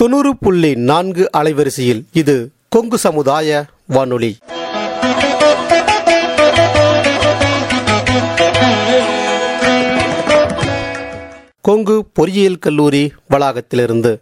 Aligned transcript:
தொண்ணூறு 0.00 0.36
புள்ளி 0.36 0.74
நான்கு 0.74 1.30
அலைவரிசையில் 1.36 2.04
இது 2.12 2.50
கொங்கு 2.68 2.98
சமுதாய 2.98 3.64
வானொலி. 3.86 4.36
கொங்கு 11.60 12.04
பொறியியல் 12.12 12.58
கல்லூரி 12.58 13.12
வளாகத்திலிருந்து. 13.30 14.12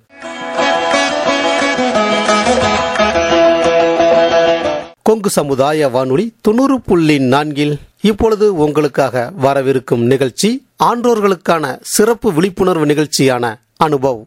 கொங்கு 5.03 5.31
சமுதாய 5.31 5.89
வானொலி 5.89 6.35
தொண்ணூறு 6.41 6.81
புள்ளி 6.81 7.19
நான்கில் 7.19 7.81
இப்பொழுது 8.01 8.57
உங்களுக்காக 8.57 9.31
வரவிருக்கும் 9.43 10.05
நிகழ்ச்சி 10.07 10.67
ஆன்றோர்களுக்கான 10.85 11.79
சிறப்பு 11.81 12.33
விழிப்புணர்வு 12.33 12.87
நிகழ்ச்சியான 12.87 13.55
அனுபவ். 13.85 14.21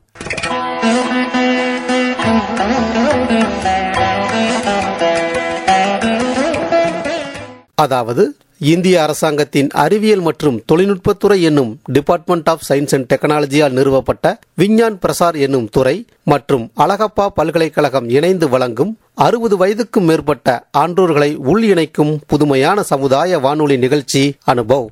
அதாவது 7.75 8.23
இந்திய 8.63 8.95
அரசாங்கத்தின் 9.03 9.69
அறிவியல் 9.73 10.21
மற்றும் 10.21 10.61
தொழில்நுட்பத்துறை 10.71 11.37
என்னும் 11.41 11.71
டிபார்ட்மெண்ட் 11.93 12.49
ஆஃப் 12.49 12.65
சயின்ஸ் 12.69 12.93
அண்ட் 12.93 13.07
டெக்னாலஜியால் 13.13 13.77
நிறுவப்பட்ட 13.77 14.25
விஞ்ஞான் 14.53 14.97
பிரசார் 15.05 15.37
என்னும் 15.37 15.69
துறை 15.69 15.95
மற்றும் 16.23 16.71
அழகப்பா 16.77 17.25
பல்கலைக்கழகம் 17.35 18.09
இணைந்து 18.09 18.49
வழங்கும் 18.49 18.91
அறுபது 19.25 19.57
வயதுக்கும் 19.57 20.07
மேற்பட்ட 20.09 20.47
ஆன்றோர்களை 20.77 21.35
உள் 21.45 21.63
இணைக்கும் 21.63 22.13
புதுமையான 22.27 22.83
சமுதாய 22.83 23.39
வானொலி 23.39 23.77
நிகழ்ச்சி 23.77 24.23
அனுபவ். 24.45 24.87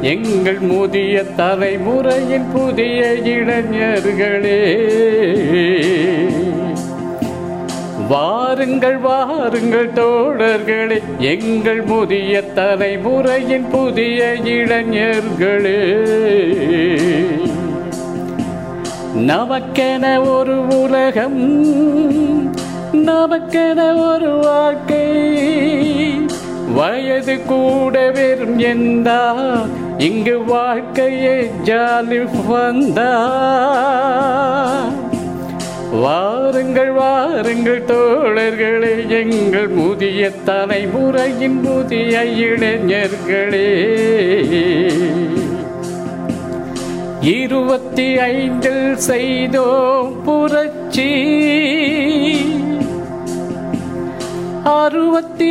எங்கள் 0.00 0.58
முதிய 0.58 1.24
தலைமுறையின் 1.36 2.52
புதிய 2.52 3.14
இளைஞர்களே. 3.24 4.60
வாருங்கள் 8.08 8.96
வாருங்கள் 8.96 9.90
தோழர்களே 9.92 11.02
எங்கள் 11.18 11.82
முதிய 11.82 12.42
தலைமுறையின் 12.54 13.68
புதிய 13.70 14.34
இளைஞர்களே. 14.44 15.80
நமக்கென 19.16 20.28
ஒரு 20.28 20.82
உலகம் 20.82 21.70
நமக்கென 22.92 24.12
ஒரு 24.14 24.30
வாழ்க்கை. 24.30 25.91
வயது 26.74 27.42
கூட 27.42 28.10
வெறும் 28.10 28.58
எந்தா? 28.58 29.28
இங்கு 29.98 30.44
வாழ்க்கையே 30.44 31.50
ஜாலி 31.64 32.28
வந்தா? 32.46 33.10
வாருங்கள் 35.92 36.90
வாருங்கள் 36.90 37.84
தோழர்களே 37.84 39.08
எங்கள் 39.08 39.68
முதிய 39.68 40.30
தலைமுறையின் 40.44 41.60
புதிய 41.62 42.24
இளைஞர்களே. 42.24 43.68
இருபத்தி 47.20 48.18
ஐந்தில் 48.18 48.96
செய்தோம் 48.96 50.22
புரட்சி. 50.22 51.10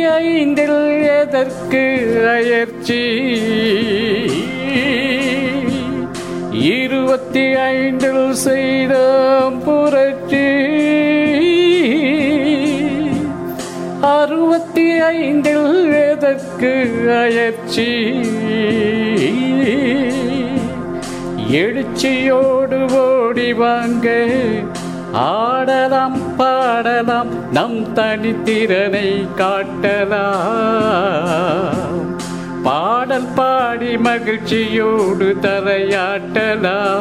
ஐந்தில் 0.04 1.02
எதற்கு 1.20 1.82
அயற்சி 2.28 3.02
இருபத்தி 6.50 7.54
ஐந்தில் 7.54 8.34
செய்த 8.34 8.94
புரட்சி. 9.64 10.46
அறுபத்தி 14.00 14.90
ஐந்தில் 14.90 15.92
எதற்கு 15.92 16.72
அயற்சி 17.18 17.90
எழுச்சியோடு 21.52 22.78
ஓடி 22.92 23.52
வாங்க 23.52 24.08
ஆடலாம் 25.12 26.36
பாடலாம் 26.36 27.52
நம் 27.52 27.94
தனித்திறனை 27.94 29.28
காட்டலாம். 29.36 30.22
பாடல் 32.62 33.26
பாடி 33.34 33.96
மகிழ்ச்சியோடு 33.96 35.36
தரையாட்டலாம். 35.42 36.96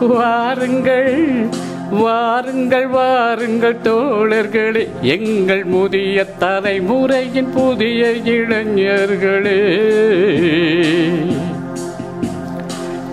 வாருங்கள் 0.00 1.48
வாருங்கள் 1.90 2.86
வாருங்கள் 2.86 3.76
தோழர்களே. 3.84 4.88
எங்கள் 5.00 5.64
முதிய 5.64 6.26
தலைமுறையின் 6.38 7.50
புதிய 7.50 8.14
இளைஞர்களே. 8.24 9.80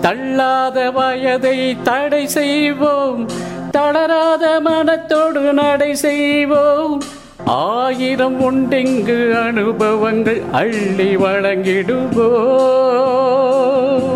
தள்ளாத 0.00 0.90
வயதை 0.90 1.76
தடை 1.82 2.26
செய்வோம் 2.26 3.28
தளராத 3.70 4.60
மனத்தோடு 4.60 5.40
நடை 5.40 5.94
செய்வோம். 5.94 7.02
ஆயிரம் 7.44 8.40
உண்டிங்கு 8.40 9.42
அனுபவங்கள் 9.42 10.42
அள்ளி 10.52 11.16
வழங்கிடுவோம். 11.16 14.13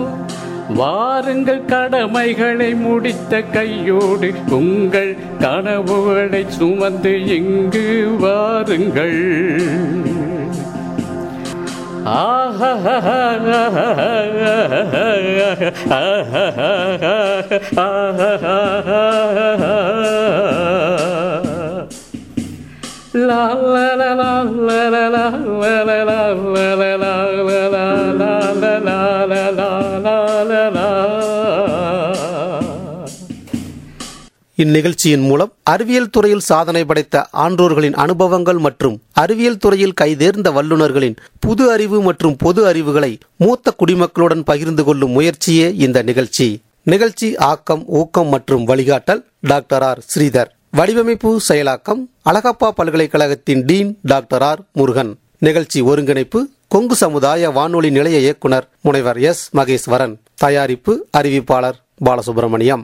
வாருங்கள் 0.78 1.64
கடமைகளை 1.70 2.70
முடித்த 2.84 3.40
கையோடு 3.54 4.28
உங்கள் 4.58 5.12
கனவுகளை 5.40 6.42
சுமந்து 6.58 7.14
இங்கு 7.36 7.86
வாருங்கள். 8.24 9.20
La 23.28 23.42
la 23.74 23.86
la 24.00 24.10
la 24.18 24.34
la 24.68 24.82
la 24.94 25.04
la 25.08 25.26
la 25.28 25.48
la 25.48 25.88
la 25.88 25.98
la 25.98 26.20
la 26.20 26.94
la 27.00 27.02
la 27.02 27.14
la 27.48 27.62
la 27.74 27.97
இந்நிகழ்ச்சியின் 34.62 35.20
மூலம் 35.20 35.52
அறிவியல் 35.62 36.10
துறையில் 36.10 36.40
சாதனை 36.40 36.84
படைத்த 36.84 37.28
ஆன்றோர்களின் 37.32 37.94
அனுபவங்கள் 37.94 38.58
மற்றும் 38.58 39.02
அறிவியல் 39.12 39.56
துறையில் 39.56 39.92
கைதேர்ந்த 40.00 40.52
வல்லுநர்களின் 40.52 41.16
புது 41.38 41.70
அறிவு 41.70 42.02
மற்றும் 42.02 42.36
பொது 42.36 42.66
அறிவுகளை 42.66 43.18
மூத்த 43.36 43.74
குடிமக்களுடன் 43.78 44.40
பகிர்ந்து 44.40 44.84
கொள்ளும் 44.84 45.10
முயற்சியே 45.10 45.74
இந்த 45.74 46.02
நிகழ்ச்சி. 46.02 46.62
நிகழ்ச்சி 46.82 47.36
ஆக்கம் 47.36 47.84
ஊக்கம் 47.86 48.28
மற்றும் 48.28 48.66
வழிகாட்டல் 48.66 49.24
டாக்டர் 49.40 49.82
ஆர். 49.82 50.04
ஸ்ரீதர். 50.14 50.50
வடிவமைப்பு 50.70 51.40
செயலாக்கம் 51.48 52.02
அழகப்பா 52.24 52.70
பல்கலைக்கழகத்தின் 52.70 53.64
டீன் 53.64 53.98
டாக்டர் 54.02 54.42
ஆர். 54.42 54.60
முருகன். 54.72 55.18
நிகழ்ச்சி 55.38 55.80
ஒருங்கிணைப்பு 55.80 56.48
கொங்கு 56.68 56.94
சமுதாய 56.94 57.50
வானொலி 57.50 57.90
நிலைய 57.90 58.18
இயக்குனர் 58.18 58.68
முனைவர் 58.80 59.18
எஸ். 59.18 59.56
மகேஸ்வரன். 59.56 60.16
தயாரிப்பு 60.34 61.06
அறிவிப்பாளர் 61.18 61.78
பாலசுப்ரமணியம். 62.04 62.82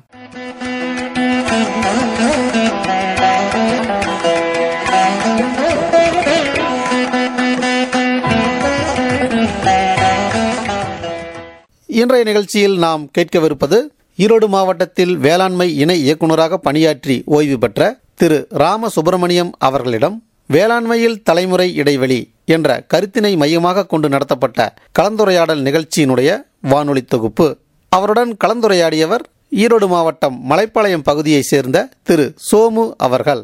இன்றைய 11.87 12.25
நிகழ்ச்சியில் 12.25 12.79
நாம் 12.79 13.11
கேட்கவிருப்பது 13.19 13.79
ஈரோடு 14.19 14.47
மாவட்டத்தில் 14.47 15.17
வேளாண்மை 15.17 15.77
இணை 15.77 16.03
இயக்குநராக 16.03 16.59
பணியாற்றி 16.59 17.23
ஓய்வு 17.27 17.59
பெற்ற 17.59 17.99
திரு 18.15 18.47
ராம 18.51 18.89
சுப்பிரமணியம் 18.89 19.55
அவர்களிடம் 19.59 20.17
வேளாண்மையில் 20.53 21.23
தலைமுறை 21.23 21.75
இடைவெளி 21.75 22.19
என்ற 22.45 22.85
கருத்தினை 22.95 23.37
மையமாக 23.37 23.87
கொண்டு 23.87 24.09
நடத்தப்பட்ட 24.09 24.75
கலந்துரையாடல் 24.99 25.63
நிகழ்ச்சியினுடைய 25.63 26.31
வானொலி 26.61 27.03
தொகுப்பு. 27.05 27.47
அவருடன் 27.89 28.37
கலந்துரையாடியவர் 28.45 29.25
ஈரோடு 29.63 29.87
மாவட்டம் 29.93 30.37
மலைப்பாளையம் 30.51 31.05
பகுதியைச் 31.09 31.49
சேர்ந்த 31.51 31.79
திரு 32.03 32.25
சோமு 32.47 32.85
அவர்கள். 33.07 33.43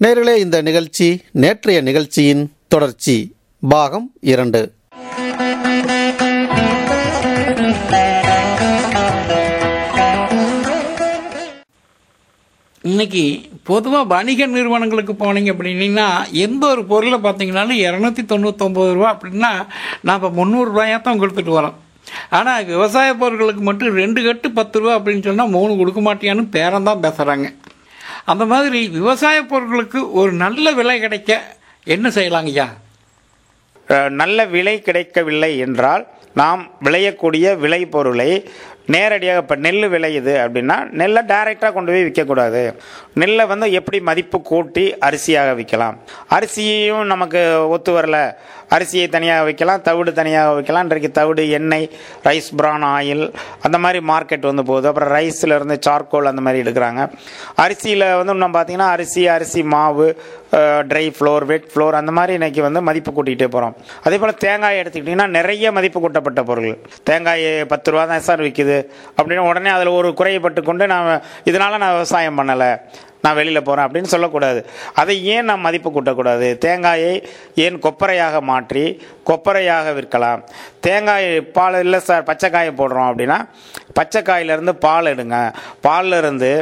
நேரிலே 0.00 0.34
இந்த 0.40 0.62
நிகழ்ச்சி 0.68 1.08
நேற்றைய 1.42 1.78
நிகழ்ச்சியின் 1.88 2.42
தொடர்ச்சி. 2.72 3.16
பாகம் 3.62 4.06
இரண்டு. 4.32 4.60
இன்னைக்கு 12.82 13.24
பொதுவாக 13.70 14.04
வணிக 14.12 14.46
நிறுவனங்களுக்கு 14.46 15.12
போனீங்க 15.12 15.50
அப்படின்னா 15.54 16.06
எந்த 16.46 16.64
ஒரு 16.66 16.84
பொருளை 16.84 17.18
பார்த்தீங்கன்னாலும் 17.26 17.82
இரநூத்தி 17.86 18.22
தொண்ணூத்தொம்பது 18.32 18.92
ரூபா 18.92 19.10
அப்படின்னா 19.16 19.52
நான் 20.02 20.22
இப்போ 20.22 20.30
முந்நூறுரூவாயாக 20.38 21.00
தான் 21.00 21.20
கொடுத்துட்டு 21.20 21.58
வரோம். 21.58 21.76
ஆனால் 22.38 22.66
விவசாய 22.72 23.10
பொருட்களுக்கு 23.22 23.62
மட்டும் 23.68 23.98
ரெண்டு 24.02 24.22
கட்டு 24.26 24.50
பத்து 24.58 24.80
ரூபா 24.80 24.94
அப்படின்னு 24.98 25.26
சொன்னால் 25.28 25.54
மூணு 25.56 25.72
கொடுக்க 25.80 26.02
மாட்டியான்னு 26.08 26.44
பேரம் 26.56 26.88
தான் 26.90 27.04
பேசுகிறாங்க 27.06 27.48
அந்த 28.32 28.44
மாதிரி 28.52 28.80
விவசாய 28.98 29.38
பொருட்களுக்கு 29.52 30.00
ஒரு 30.20 30.32
நல்ல 30.44 30.72
விலை 30.80 30.96
கிடைக்க 31.06 31.40
என்ன 31.96 32.08
செய்யலாங்கய்யா 32.18 32.68
நல்ல 34.20 34.38
விலை 34.54 34.74
கிடைக்கவில்லை 34.86 35.52
என்றால் 35.66 36.02
நாம் 36.40 36.62
விளையக்கூடிய 36.86 37.46
விளை 37.62 37.82
பொருளை 37.94 38.30
நேரடியாக 38.94 39.42
இப்போ 39.42 39.56
நெல் 39.64 39.86
விளையுது 39.94 40.34
அப்படின்னா 40.42 40.76
நெல்லை 41.00 41.22
டைரெக்டாக 41.30 41.70
கொண்டு 41.72 41.92
போய் 41.92 42.06
விற்கக்கூடாது. 42.06 42.62
நெல்லை 43.20 43.44
வந்து 43.52 43.66
எப்படி 43.78 43.98
மதிப்பு 44.08 44.38
கூட்டி 44.50 44.84
அரிசியாக 45.06 45.50
விற்கலாம். 45.58 45.96
அரிசியையும் 46.36 47.10
நமக்கு 47.12 47.40
ஒத்து 47.74 47.92
வரல. 47.96 48.18
அரிசியை 48.76 49.06
தனியாக 49.16 49.44
வைக்கலாம் 49.48 49.84
தவிடு 49.88 50.12
தனியாக 50.20 50.54
வைக்கலாம். 50.58 50.86
இன்றைக்கு 50.88 51.10
தவிடு 51.18 51.44
எண்ணெய் 51.58 51.86
ரைஸ் 52.28 52.50
பிரான் 52.60 52.86
ஆயில் 52.94 53.24
அந்த 53.66 53.76
மாதிரி 53.84 54.00
மார்க்கெட் 54.12 54.48
வந்து 54.50 54.64
போகுது. 54.70 54.88
அப்புறம் 54.90 55.12
ரைஸில் 55.18 55.56
இருந்து 55.58 55.76
சார்கோல் 55.86 56.30
அந்த 56.32 56.42
மாதிரி 56.46 56.62
எடுக்கிறாங்க. 56.64 57.02
அரிசியில் 57.64 58.06
வந்து 58.20 58.34
இன்னும் 58.38 58.56
பார்த்தீங்கன்னா 58.58 58.90
அரிசி 58.96 59.24
அரிசி 59.36 59.62
மாவு 59.76 60.08
ட்ரை 60.90 61.06
ஃப்ளோர் 61.16 61.44
வெட் 61.48 61.66
ஃப்ளோர் 61.72 61.98
அந்த 61.98 62.12
மாதிரி 62.18 62.32
இன்னைக்கு 62.38 62.60
வந்து 62.66 62.80
மதிப்பு 62.88 63.10
கூட்டிகிட்டே 63.16 63.48
போகிறோம் 63.54 63.74
அதே 64.06 64.16
போல் 64.20 64.38
தேங்காய் 64.44 64.80
எடுத்துக்கிட்டிங்கன்னா 64.82 65.26
நிறைய 65.38 65.72
மதிப்பு 65.78 65.98
கூட்டப்பட்ட 66.04 66.42
பொருள். 66.50 66.72
தேங்காய் 67.08 67.44
பத்து 67.72 67.92
ரூபா 67.92 68.04
தான் 68.12 68.24
சார் 68.28 68.44
விற்கிது 68.44 68.78
அப்படின்னு 69.18 69.48
உடனே 69.50 69.70
அதில் 69.76 69.96
ஒரு 69.98 70.10
குறையப்பட்டு 70.20 70.62
கொண்டு 70.70 70.86
நான் 70.94 71.10
இதனால் 71.50 71.82
நான் 71.82 71.96
விவசாயம் 71.98 72.40
பண்ணலை. 72.40 72.70
நான் 73.22 73.34
வெளியில் 73.34 73.62
போகிறேன் 73.62 73.86
அப்படின்னு 73.86 74.12
சொல்லக்கூடாது. 74.12 74.60
அதை 74.94 75.14
ஏன் 75.34 75.44
நாம் 75.44 75.66
மதிப்பு 75.66 75.90
கூட்டக்கூடாது? 75.90 76.58
தேங்காயை 76.64 77.14
ஏன் 77.54 77.78
கொப்பரையாக 77.78 78.40
மாற்றி 78.50 78.84
கொப்பரையாக 79.30 79.92
விற்கலாம்? 79.98 80.42
தேங்காய் 80.80 81.40
பால் 81.40 81.78
இல்லை 81.84 82.00
சார் 82.00 82.28
பச்சைக்காயை 82.30 82.72
போடுறோம் 82.80 83.08
அப்படின்னா 83.10 83.38
பச்சைக்காயிலேருந்து 83.98 84.74
பால் 84.86 85.10
எடுங்க. 85.14 85.38
பால்ல 85.86 86.18
இருந்து 86.18 86.52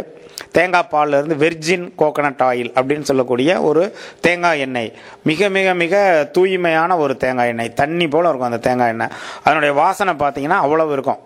தேங்காய் 0.52 0.90
பால்லேருந்து 0.92 1.36
வெர்ஜின் 1.44 1.86
கோகனட் 2.00 2.42
ஆயில் 2.48 2.70
அப்படின்னு 2.78 3.08
சொல்லக்கூடிய 3.10 3.50
ஒரு 3.68 3.82
தேங்காய் 4.20 4.60
எண்ணெய். 4.60 4.90
மிக 5.22 5.48
மிக 5.48 5.74
மிக 5.74 5.94
தூய்மையான 6.32 6.96
ஒரு 7.04 7.16
தேங்காய் 7.16 7.48
எண்ணெய். 7.48 7.72
தண்ணி 7.82 8.08
போல் 8.08 8.28
இருக்கும் 8.28 8.50
அந்த 8.50 8.62
தேங்காய் 8.68 8.92
எண்ணெய். 8.96 9.14
அதனுடைய 9.44 9.74
வாசனை 9.82 10.14
பார்த்தீங்கன்னா 10.14 10.62
அவ்வளவு 10.66 10.92
இருக்கும். 10.92 11.22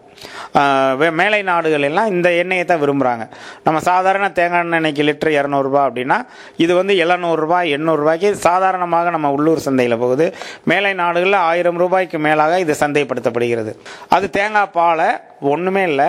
மேலை 1.20 1.40
நாடுகள் 1.50 1.86
எல்லாம் 1.88 2.10
இந்த 2.14 2.28
எண்ணெயை 2.42 2.64
தான் 2.64 2.82
விரும்புகிறாங்க 2.84 3.24
நம்ம 3.66 3.78
சாதாரண 3.90 4.28
தேங்காய் 4.38 4.66
எண்ணெய்க்கு 4.78 5.06
லிட்டர் 5.08 5.32
இரநூறுபா 5.38 5.82
அப்படின்னா 5.88 6.18
இது 6.64 6.72
வந்து 6.80 6.94
எழுநூறுபா 7.04 7.58
எண்ணூறுரூபாய்க்கு 7.76 8.30
சாதாரணமாக 8.48 9.10
நம்ம 9.16 9.30
உள்ளூர் 9.36 9.66
சந்தையில் 9.66 10.00
போகுது. 10.02 10.26
மேலை 10.72 10.92
நாடுகளில் 11.02 11.38
ஆயிரம் 11.50 11.80
ரூபாய்க்கு 11.82 12.20
மேலாக 12.28 12.58
இது 12.64 12.76
சந்தைப்படுத்தப்படுகிறது. 12.82 13.74
அது 14.16 14.26
தேங்காய் 14.38 14.74
பாலை 14.78 15.08
ஒன்றுமே 15.52 15.84
இல்லை. 15.90 16.08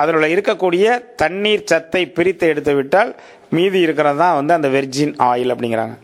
அதில் 0.00 0.32
இருக்கக்கூடிய 0.34 0.86
தண்ணீர் 1.22 1.68
சத்தை 1.72 2.02
பிரித்து 2.18 2.46
எடுத்து 2.52 2.74
விட்டால் 2.78 3.10
மீதி 3.56 3.78
இருக்கிறது 3.86 4.20
தான் 4.22 4.36
வந்து 4.38 4.52
அந்த 4.56 4.68
வெர்ஜின் 4.76 5.14
ஆயில் 5.30 5.52
அப்படிங்கிறாங்க. 5.54 5.96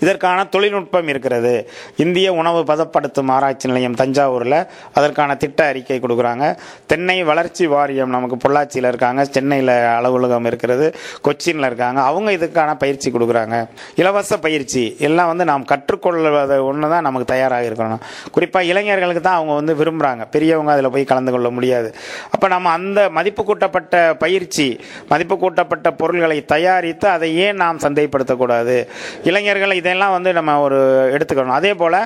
இதற்கான 0.00 0.44
தொழில்நுட்பம் 0.44 1.08
இருக்கிறது. 1.08 1.70
இந்திய 1.96 2.32
உணவு 2.32 2.60
பதப்படுத்தும் 2.64 3.30
ஆராய்ச்சி 3.30 3.68
நிலையம் 3.68 3.94
தஞ்சாவூரில் 3.94 4.66
அதற்கான 4.94 5.34
திட்ட 5.34 5.64
அறிக்கை 5.64 6.00
கொடுக்குறாங்க. 6.00 6.56
தென்னை 6.86 7.22
வளர்ச்சி 7.22 7.66
வாரியம் 7.66 8.10
நமக்கு 8.10 8.36
பொள்ளாச்சியில் 8.36 8.86
இருக்காங்க. 8.86 9.24
சென்னையில் 9.24 9.68
அலுவலகம் 9.68 10.44
இருக்கிறது. 10.44 10.94
கொச்சினில் 11.24 11.66
இருக்காங்க. 11.66 12.00
அவங்க 12.00 12.32
இதுக்கான 12.32 12.74
பயிற்சி 12.74 13.10
கொடுக்குறாங்க. 13.10 13.68
இலவச 13.94 14.38
பயிற்சி. 14.38 14.96
எல்லாம் 14.98 15.26
வந்து 15.26 15.44
நாம் 15.44 15.64
கற்றுக்கொள்வது 15.64 16.64
ஒன்று 16.64 16.88
தான் 16.88 17.02
நமக்கு 17.02 17.26
தயாராக 17.26 17.68
இருக்கணும். 17.68 18.00
குறிப்பாக 18.32 18.66
இளைஞர்களுக்கு 18.66 19.22
தான் 19.22 19.34
அவங்க 19.34 19.54
வந்து 19.54 19.74
விரும்புகிறாங்க 19.74 20.24
பெரியவங்க 20.30 20.72
அதில் 20.72 20.90
போய் 20.90 21.04
கலந்து 21.04 21.32
கொள்ள 21.32 21.50
முடியாது. 21.50 21.94
அப்போ 22.30 22.48
நம்ம 22.48 22.70
அந்த 22.70 23.10
மதிப்பு 23.10 23.44
கூட்டப்பட்ட 23.44 24.14
பயிற்சி 24.14 24.80
மதிப்பு 25.08 25.38
கூட்டப்பட்ட 25.38 25.90
பொருள்களை 25.92 26.44
தயாரித்து 26.44 27.08
அதை 27.08 27.36
ஏன் 27.36 27.56
நாம் 27.56 27.78
சந்தைப்படுத்தக்கூடாது. 27.78 28.86
இளைஞர்களை 29.24 29.80
இதெல்லாம் 29.82 30.14
வந்து 30.16 30.30
நம்ம 30.38 30.58
ஒரு 30.66 30.78
எடுத்துக்கணும். 31.16 31.58
அதே 31.58 31.72
போல் 31.82 31.98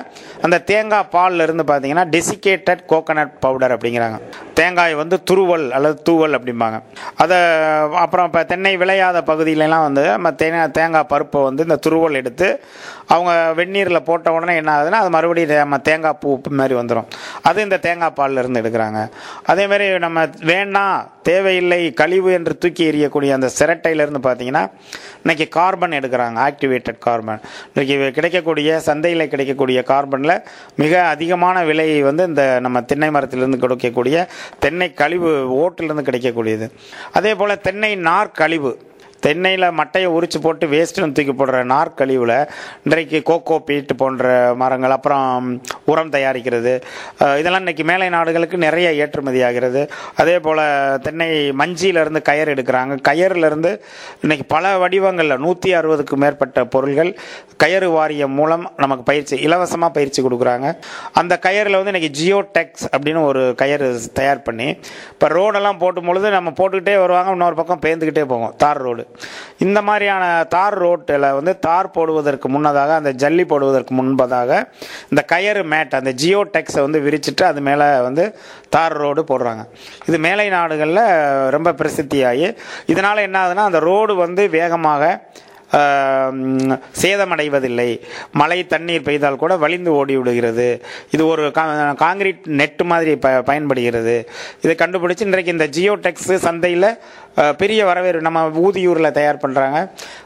அந்த 0.45 0.57
தேங்காய் 0.71 1.09
பால்ல 1.15 1.45
இருந்து 1.47 1.65
பார்த்தீங்கன்னா 1.71 2.05
டெசிகேட்டட் 2.15 2.83
கோகனட் 2.93 3.33
பவுடர் 3.45 3.75
அப்படிங்கிறாங்க. 3.77 4.19
தேங்காய் 4.59 4.93
வந்து 5.01 5.17
துருவல் 5.29 5.65
அல்லது 5.77 5.97
தூவல் 6.07 6.37
அப்படிம்பாங்க. 6.37 6.77
அதை 7.23 7.37
அப்புறம் 8.03 8.27
இப்போ 8.29 8.41
தென்னை 8.51 8.73
விளையாத 8.83 9.17
பகுதியிலலாம் 9.31 9.85
வந்து 9.87 10.03
நம்ம 10.15 10.31
தேங்காய் 10.41 10.75
தேங்காய் 10.79 11.11
பருப்பை 11.13 11.41
வந்து 11.49 11.65
இந்த 11.67 11.79
துருவல் 11.85 12.19
எடுத்து 12.21 12.49
அவங்க 13.13 13.31
வெந்நீரில் 13.59 14.05
போட்ட 14.09 14.33
உடனே 14.37 14.55
என்ன 14.61 14.71
ஆகுதுன்னா 14.77 15.01
அது 15.03 15.11
மறுபடியும் 15.15 15.61
நம்ம 15.63 15.77
தேங்காய் 15.89 16.17
பூ 16.21 16.31
மாதிரி 16.61 16.75
வந்துடும் 16.79 17.07
அது 17.49 17.65
இந்த 17.67 17.77
தேங்காய் 17.85 18.15
பாலில் 18.17 18.41
இருந்து 18.43 18.61
எடுக்கிறாங்க. 18.61 19.01
அதேமாதிரி 19.51 19.85
நம்ம 20.05 20.25
வேண்டாம் 20.51 20.95
தேவையில்லை 21.29 21.79
கழிவு 22.01 22.29
என்று 22.37 22.53
தூக்கி 22.63 22.83
எறியக்கூடிய 22.91 23.31
அந்த 23.37 23.47
சிரட்டையிலேருந்து 23.59 24.21
பார்த்தீங்கன்னா 24.27 24.63
இன்றைக்கி 25.23 25.45
கார்பன் 25.57 25.95
எடுக்கிறாங்க 25.99 26.37
ஆக்டிவேட்டட் 26.47 26.99
கார்பன். 27.07 27.41
இன்றைக்கி 27.71 27.95
கிடைக்கக்கூடிய 28.17 28.79
சந்தையில் 28.87 29.31
கிடைக்கக்கூடிய 29.33 29.79
கார்பனில் 29.91 30.35
மிக 30.81 30.93
அதிகமான 31.13 31.63
விலை 31.69 31.87
வந்து 32.09 32.25
இந்த 32.31 32.43
நம்ம 32.65 32.81
தென்னை 32.91 33.09
மரத்திலிருந்து 33.17 33.61
கிடைக்கக்கூடிய 33.63 34.27
தென்னை 34.65 34.89
கழிவு 35.03 35.31
ஓட்டிலிருந்து 35.63 36.07
கிடைக்கக்கூடியது. 36.09 36.67
அதே 37.19 37.33
போல் 37.41 37.61
தென்னை 37.67 37.91
நார் 38.09 38.37
கழிவு 38.41 38.71
தென்னையில் 39.25 39.67
மட்டையை 39.79 40.09
உரிச்சு 40.15 40.39
போட்டு 40.45 40.65
வேஸ்ட்டுன்னு 40.73 41.15
தூக்கி 41.17 41.33
போடுற 41.39 41.61
நார்க்கழிவில் 41.73 42.35
இன்றைக்கு 42.85 43.19
கோகோ 43.29 43.57
பீட் 43.67 43.93
போன்ற 44.01 44.25
மரங்கள் 44.61 44.95
அப்புறம் 44.97 45.47
உரம் 45.91 46.13
தயாரிக்கிறது. 46.15 46.73
இதெல்லாம் 47.39 47.63
இன்னைக்கு 47.65 47.85
மேலை 47.91 48.09
நாடுகளுக்கு 48.17 48.57
நிறைய 48.65 48.87
ஏற்றுமதி 49.03 49.41
ஆகிறது. 49.47 49.81
அதே 50.23 50.35
போல் 50.47 50.63
தென்னை 51.05 51.29
மஞ்சியிலேருந்து 51.61 52.21
கயர் 52.29 52.53
எடுக்கிறாங்க. 52.55 52.95
கயர்லேருந்து 53.09 53.73
இன்றைக்கி 54.23 54.47
பல 54.55 54.75
வடிவங்களில் 54.83 55.43
நூற்றி 55.45 55.71
அறுபதுக்கு 55.79 56.17
மேற்பட்ட 56.25 56.65
பொருள்கள் 56.75 57.11
கயறு 57.63 57.89
வாரியம் 57.97 58.35
மூலம் 58.39 58.65
நமக்கு 58.85 59.03
பயிற்சி 59.11 59.35
இலவசமாக 59.47 59.91
பயிற்சி 59.97 60.19
கொடுக்குறாங்க. 60.27 60.67
அந்த 61.21 61.33
கயரில் 61.47 61.79
வந்து 61.79 61.93
இன்றைக்கி 61.93 62.11
ஜியோ 62.19 62.39
டெக்ஸ் 62.57 62.87
அப்படின்னு 62.93 63.21
ஒரு 63.31 63.43
கயர் 63.63 63.85
தயார் 64.19 64.45
பண்ணி 64.47 64.69
இப்போ 65.13 65.27
ரோடெல்லாம் 65.37 65.81
போட்டும் 65.83 66.09
பொழுது 66.11 66.35
நம்ம 66.37 66.53
போட்டுக்கிட்டே 66.59 66.97
வருவாங்க 67.03 67.35
இன்னொரு 67.37 67.59
பக்கம் 67.61 67.83
பேர்ந்துக்கிட்டே 67.87 68.25
போகும் 68.33 68.55
தார் 68.63 68.83
ரோடு 68.87 69.05
இந்த 69.65 69.79
மாதிரியான 69.81 70.23
தார் 70.55 70.77
ரோட்டில் 70.83 71.27
வந்து 71.37 71.53
தார் 71.59 71.91
போடுவதற்கு 71.91 72.47
முன்னதாக 72.49 72.91
அந்த 72.95 73.11
ஜல்லி 73.23 73.45
போடுவதற்கு 73.51 73.93
முன்பதாக 73.99 74.51
இந்த 75.11 75.21
கயறு 75.31 75.63
மேட் 75.73 75.97
அந்த 75.99 76.11
ஜியோ 76.21 76.41
டெக்ஸை 76.55 76.81
வந்து 76.87 77.01
விரிச்சிட்டு 77.05 77.43
அது 77.43 77.61
மேலே 77.61 77.87
வந்து 78.07 78.25
தார் 78.75 78.97
ரோடு 79.03 79.21
போடுறாங்க. 79.31 79.63
இது 80.05 80.19
மேலை 80.27 80.47
நாடுகளில் 80.49 81.03
ரொம்ப 81.55 81.71
பிரசித்தியாகி 81.71 82.47
இதனால் 82.85 83.25
என்ன 83.27 83.37
ஆகுதுன்னா 83.43 83.67
அந்த 83.71 83.81
ரோடு 83.89 84.15
வந்து 84.25 84.45
வேகமாக 84.49 85.03
சேதமடைவதில்லை. 87.01 87.89
மழை 88.31 88.67
தண்ணீர் 88.67 89.01
பெய்தால் 89.01 89.35
கூட 89.35 89.55
வலிந்து 89.57 89.91
ஓடி 89.93 90.17
விடுகிறது 90.17 90.67
இது 91.11 91.27
ஒரு 91.27 91.47
கா- 91.47 91.95
காங்கிரீட் 91.95 92.47
நெட்டு 92.47 92.83
மாதிரி 92.83 93.15
ப 93.15 93.41
பயன்படுகிறது. 93.41 94.15
இதை 94.61 94.75
கண்டுபிடிச்சு 94.77 95.21
இன்றைக்கு 95.21 95.51
இந்த 95.51 95.67
ஜியோடெக்ஸ் 95.67 96.33
சந்தையில் 96.35 96.89
பெரிய 97.57 97.85
வரவேற்பு 97.85 98.21
நம்ம 98.21 98.49
ஊதியூரில் 98.49 99.11
தயார் 99.11 99.43
பண்ணுறாங்க 99.47 99.79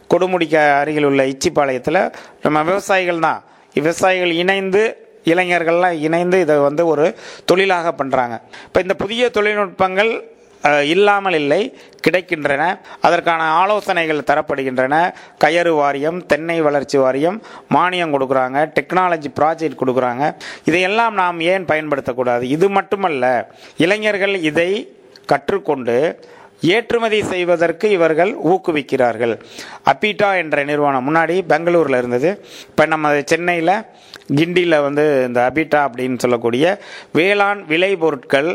கொடுமுடிக்க 0.10 0.80
அருகில் 0.80 1.04
உள்ள 1.04 1.24
இச்சிப்பாளையத்தில் 1.26 2.02
நம்ம 2.42 2.64
விவசாயிகள் 2.64 3.20
தான். 3.20 3.40
விவசாயிகள் 3.74 4.32
இணைந்து 4.32 4.82
இளைஞர்கள்லாம் 5.26 6.00
இணைந்து 6.00 6.40
இதை 6.40 6.58
வந்து 6.58 6.88
ஒரு 6.88 7.16
தொழிலாக 7.46 7.94
பண்ணுறாங்க 7.98 8.36
இப்போ 8.66 8.80
இந்த 8.82 8.94
புதிய 8.94 9.30
தொழில்நுட்பங்கள் 9.30 10.12
இல்லாமல் 10.94 11.34
இல்லை 11.34 11.62
கிடைக்கின்றன. 12.06 12.64
அதற்கான 13.02 13.42
ஆலோசனைகள் 13.62 14.28
தரப்படுகின்றன. 14.30 14.96
கயறு 15.44 15.74
வாரியம் 15.76 16.26
தென்னை 16.26 16.62
வளர்ச்சி 16.62 16.98
வாரியம் 16.98 17.42
மானியம் 17.76 18.14
கொடுக்குறாங்க 18.16 18.60
டெக்னாலஜி 18.80 19.32
ப்ராஜெக்ட் 19.40 19.82
கொடுக்குறாங்க. 19.82 20.34
இதையெல்லாம் 20.66 21.14
நாம் 21.14 21.40
ஏன் 21.40 21.66
பயன்படுத்தக்கூடாது? 21.66 22.42
இது 22.42 22.70
மட்டுமல்ல 22.70 23.26
இளைஞர்கள் 23.78 24.36
இதை 24.52 24.72
கற்றுக்கொண்டு 25.34 25.98
ஏற்றுமதி 26.74 27.20
செய்வதற்கு 27.24 27.90
இவர்கள் 27.90 28.32
ஊக்குவிக்கிறார்கள். 28.52 29.34
அப்பீட்டா 29.92 30.30
என்ற 30.42 30.64
நிறுவனம் 30.64 31.06
முன்னாடி 31.08 31.36
பெங்களூரில் 31.52 31.98
இருந்தது. 31.98 32.30
இப்போ 32.70 32.86
நம்ம 32.86 33.14
சென்னையில் 33.32 33.76
கிண்டியில் 34.38 34.84
வந்து 34.88 35.04
இந்த 35.28 35.40
அபிட்டா 35.50 35.80
அப்படின்னு 35.88 36.18
சொல்லக்கூடிய 36.24 36.66
வேளாண் 37.18 37.62
விளை 37.66 37.96
பொருட்கள் 37.96 38.50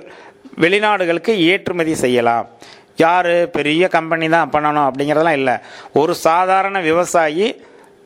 வெளிநாடுகளுக்கு 0.61 1.31
ஏற்றுமதி 1.31 1.95
செய்யலாம். 1.95 2.49
யார்? 2.97 3.51
பெரிய 3.51 3.89
கம்பெனி 3.89 4.29
தான் 4.29 4.51
பண்ணணும் 4.51 4.91
அப்படிங்கிறதெல்லாம் 4.91 5.33
இல்லை. 5.33 5.55
ஒரு 5.93 6.15
சாதாரண 6.15 6.81
விவசாயி 6.81 7.65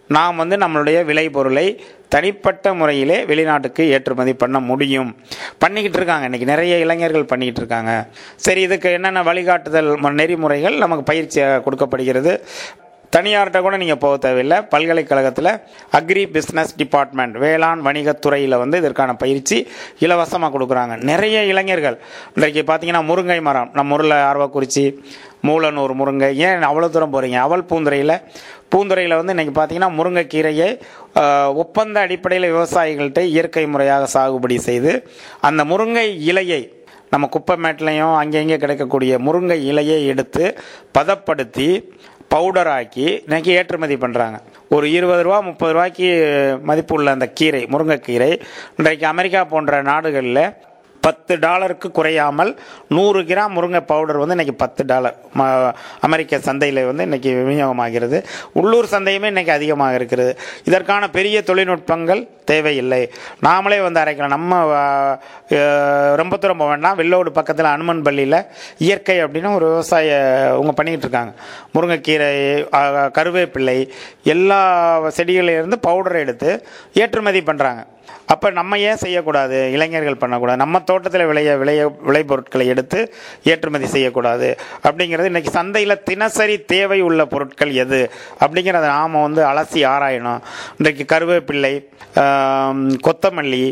நாம் 0.09 0.37
வந்து 0.37 0.57
நம்மளுடைய 0.57 1.05
விளைபொருளை 1.05 1.85
தனிப்பட்ட 2.09 2.75
முறையிலே 2.75 3.25
வெளிநாட்டுக்கு 3.25 3.89
ஏற்றுமதி 3.89 4.33
பண்ண 4.33 4.61
முடியும். 4.61 5.17
பண்ணிக்கிட்டு 5.59 5.97
இருக்காங்க. 5.97 6.29
இன்றைக்கி 6.29 6.45
நிறைய 6.45 6.79
இளைஞர்கள் 6.79 7.25
பண்ணிக்கிட்டு 7.25 7.61
இருக்காங்க. 7.61 8.07
சரி 8.37 8.61
இதுக்கு 8.61 8.93
என்னென்ன 8.93 9.23
வழிகாட்டுதல் 9.23 10.01
ம- 10.01 10.13
நெறிமுறைகள் 10.13 10.77
நமக்கு 10.77 11.05
பயிற்சி 11.05 11.41
கொடுக்கப்படுகிறது? 11.65 12.47
தனியார்கிட்ட 13.17 13.61
கூட 13.67 13.77
நீங்கள் 13.83 14.01
போக 14.03 14.15
தேவையில்லை. 14.25 14.59
பல்கலைக்கழகத்தில் 14.73 15.51
அக்ரி 15.99 16.23
பிஸ்னஸ் 16.35 16.75
டிபார்ட்மெண்ட் 16.81 17.37
வேளாண் 17.45 17.83
வணிகத்துறையில் 17.87 18.61
வந்து 18.63 18.81
இதற்கான 18.83 19.15
பயிற்சி 19.23 19.59
இலவசமாக 20.05 20.53
கொடுக்குறாங்க. 20.55 20.97
நிறைய 21.11 21.41
இளைஞர்கள். 21.53 21.99
இன்றைக்கு 22.37 22.63
பார்த்தீங்கன்னா 22.71 23.03
முருங்கை 23.11 23.41
மரம் 23.49 23.71
நம்ம 23.79 23.97
ஊரில் 23.99 24.17
ஆர்வக்குறிச்சி 24.31 24.85
மூலனூர் 25.49 25.95
முருங்கை. 26.01 26.31
ஏன் 26.47 26.69
அவ்வளோ 26.71 26.89
தூரம் 26.95 27.15
போகிறீங்க 27.15 27.39
அவல் 27.47 27.69
பூந்துறையில். 27.71 28.17
பூந்துறையில் 28.73 29.19
வந்து 29.19 29.35
இன்றைக்கி 29.35 29.55
பார்த்தீங்கன்னா 29.57 29.93
முருங்கைக்கீரையை 29.99 30.69
ஒப்பந்த 31.63 31.97
அடிப்படையில் 32.07 32.53
விவசாயிகள்கிட்ட 32.55 33.23
இயற்கை 33.35 33.65
முறையாக 33.73 34.11
சாகுபடி 34.15 34.59
செய்து 34.69 34.93
அந்த 35.49 35.65
முருங்கை 35.71 36.07
இலையை 36.31 36.61
நம்ம 37.13 37.29
குப்பை 37.35 37.55
மேட்லையும் 37.65 38.15
அங்கங்கே 38.19 38.57
கிடைக்கக்கூடிய 38.65 39.13
முருங்கை 39.27 39.57
இலையை 39.71 39.97
எடுத்து 40.13 40.45
பதப்படுத்தி 40.97 41.69
பவுடர் 42.31 42.71
ஆக்கி 42.71 43.07
இன்னைக்கு 43.25 43.51
ஏற்றுமதி 43.53 43.97
பண்ணுறாங்க 43.97 44.37
ஒரு 44.71 44.87
இருபது 44.91 45.23
ரூபா 45.23 45.39
முப்பது 45.41 45.73
ரூபாய்க்கு 45.73 46.09
மதிப்புள்ள 46.65 47.11
அந்த 47.11 47.27
கீரை 47.33 47.63
முருங்கைக்கீரை 47.67 48.31
இன்றைக்கு 48.79 49.07
அமெரிக்கா 49.07 49.41
போன்ற 49.47 49.81
நாடுகளில் 49.83 50.43
பத்து 51.07 51.35
டாலருக்கு 51.45 51.89
குறையாமல் 51.99 52.51
நூறு 52.97 53.21
கிராம் 53.31 53.55
முருங்கை 53.57 53.81
பவுடர் 53.91 54.19
வந்து 54.23 54.37
இன்றைக்கி 54.37 54.55
பத்து 54.63 54.83
டாலர் 54.91 55.17
அமெரிக்க 56.07 56.39
சந்தையில் 56.49 56.81
வந்து 56.89 57.07
இன்றைக்கி 57.09 57.31
விநியோகமாகிறது. 57.49 58.19
உள்ளூர் 58.61 58.89
சந்தையுமே 58.95 59.31
இன்றைக்கி 59.33 59.53
அதிகமாக 59.59 59.99
இருக்கிறது. 59.99 60.33
இதற்கான 60.69 61.11
பெரிய 61.17 61.43
தொழில்நுட்பங்கள் 61.51 62.23
தேவையில்லை. 62.51 63.01
நாமளே 63.47 63.79
வந்து 63.87 64.01
அரைக்கலாம். 64.03 64.35
நம்ம 64.37 64.61
ரொம்ப 66.21 66.37
தூரம் 66.37 66.61
போக 66.63 66.71
வேண்டாம். 66.71 66.99
வெள்ளோடு 67.01 67.33
பக்கத்தில் 67.39 67.73
அனுமன் 67.75 68.05
பள்ளியில் 68.09 68.39
இயற்கை 68.87 69.17
அப்படின்னு 69.25 69.55
ஒரு 69.59 69.69
விவசாய 69.73 70.19
அவங்க 70.57 70.73
பண்ணிக்கிட்டு 70.73 71.09
இருக்காங்க. 71.09 71.33
முருங்கைக்கீரை 71.75 72.31
கருவேப்பிள்ளை 73.19 73.79
எல்லா 74.35 74.61
செடிகளிலிருந்து 75.19 75.79
பவுடரை 75.89 76.21
எடுத்து 76.27 76.51
ஏற்றுமதி 77.03 77.43
பண்ணுறாங்க 77.51 77.83
அப்போ 78.27 78.51
நம்ம 78.51 78.79
ஏன் 78.79 79.01
செய்யக்கூடாது? 79.03 79.73
இளைஞர்கள் 79.73 80.21
பண்ணக்கூடாது. 80.23 80.63
நம்ம 80.63 80.81
தோட்டத்தில் 80.81 81.27
விளைய 81.27 81.57
விளைய 81.57 81.89
விளைபொருட்களை 82.09 82.67
எடுத்து 82.67 83.15
ஏற்றுமதி 83.45 83.87
செய்யக்கூடாது. 83.87 84.49
அப்படிங்கிறது 84.89 85.25
இன்னைக்கு 85.25 85.51
சந்தையில் 85.51 86.03
தினசரி 86.03 86.57
தேவை 86.75 87.01
உள்ள 87.01 87.25
பொருட்கள் 87.25 87.73
எது? 87.73 88.11
அப்படிங்கிறத 88.41 88.87
நாம் 88.97 89.25
வந்து 89.27 89.45
அலசி 89.53 89.83
ஆராயணும். 89.95 90.41
இன்றைக்கு 90.79 91.07
கருவேப்பிள்ளை 91.15 91.75
கொத்தமல்லி 93.09 93.65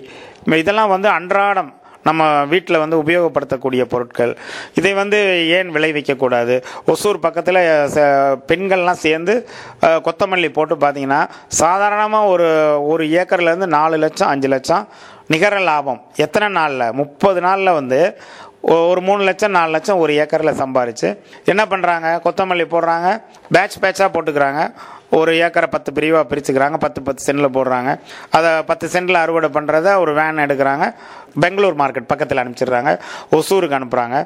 இதெல்லாம் 0.63 0.89
வந்து 0.89 1.09
அன்றாடம் 1.09 1.71
நம்ம 2.09 2.45
வீட்டில் 2.45 2.79
வந்து 2.79 3.03
உபயோகப்படுத்தக்கூடிய 3.03 3.85
பொருட்கள். 3.85 4.33
இதை 4.75 4.93
வந்து 4.95 5.19
ஏன் 5.49 5.71
விளைவிக்கக்கூடாது 5.75 6.55
ஒசூர் 6.87 7.25
பக்கத்தில் 7.27 7.67
ச- 7.95 8.37
பெண்கள்லாம் 8.49 9.03
சேர்ந்து 9.07 9.49
கொத்தமல்லி 9.81 10.49
போட்டு 10.49 10.77
பார்த்தீங்கன்னா 10.77 11.29
சாதாரணமாக 11.49 12.27
ஒரு 12.27 12.49
ஒரு 12.87 13.05
ஏக்கர்லேருந்து 13.21 13.67
நாலு 13.67 13.97
லட்சம் 13.97 14.29
அஞ்சு 14.29 14.49
லட்சம் 14.49 14.89
நிகர 15.27 15.59
லாபம். 15.59 16.03
எத்தனை 16.17 16.49
நாளில்? 16.49 16.93
முப்பது 16.93 17.41
நாளில் 17.41 17.77
வந்து 17.81 18.21
ஒரு 18.61 19.01
மூணு 19.01 19.23
லட்சம் 19.23 19.51
நாலு 19.51 19.71
லட்சம் 19.71 19.99
ஒரு 19.99 20.13
ஏக்கரில் 20.13 20.61
சம்பாரிச்சு 20.63 21.09
என்ன 21.45 21.65
பண்ணுறாங்க 21.65 22.07
கொத்தமல்லி 22.25 22.65
போடுறாங்க 22.65 23.23
பேட்ச் 23.51 23.79
பேட்சாக 23.79 24.11
போட்டுக்கிறாங்க. 24.13 24.73
ஒரு 25.11 25.33
ஏக்கரை 25.33 25.67
பத்து 25.67 25.93
பிரிவாக 25.93 26.35
பிரிச்சுக்கிறாங்க 26.35 26.77
பத்து 26.77 27.03
பத்து 27.03 27.23
சென்டில் 27.25 27.57
போடுறாங்க. 27.57 28.01
அதை 28.31 28.51
பத்து 28.63 28.87
சென்டில் 28.93 29.15
அறுவடை 29.15 29.49
பண்ணுறத 29.49 29.99
ஒரு 29.99 30.15
வேன் 30.15 30.37
எடுக்கிறாங்க. 30.37 30.95
பெங்களூர் 31.43 31.77
மார்க்கெட் 31.83 32.09
பக்கத்தில் 32.13 32.41
அனுப்பிச்சிடுறாங்க. 32.43 32.93
ஒசூருக்கு 33.39 33.79
அனுப்புகிறாங்க 33.79 34.17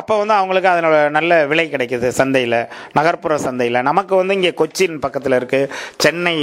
அப்போ 0.00 0.14
வந்து 0.22 0.34
அவங்களுக்கு 0.38 0.70
அதனோட 0.72 0.96
நல்ல 1.16 1.40
விலை 1.52 1.66
கிடைக்கிது 1.74 2.10
சந்தையில் 2.20 2.58
நகர்ப்புற 2.98 3.36
சந்தையில். 3.46 3.80
நமக்கு 3.90 4.14
வந்து 4.20 4.36
இங்கே 4.38 4.52
கொச்சின் 4.60 4.98
பக்கத்தில் 5.04 5.36
இருக்குது 5.40 5.70
சென்னை 6.04 6.34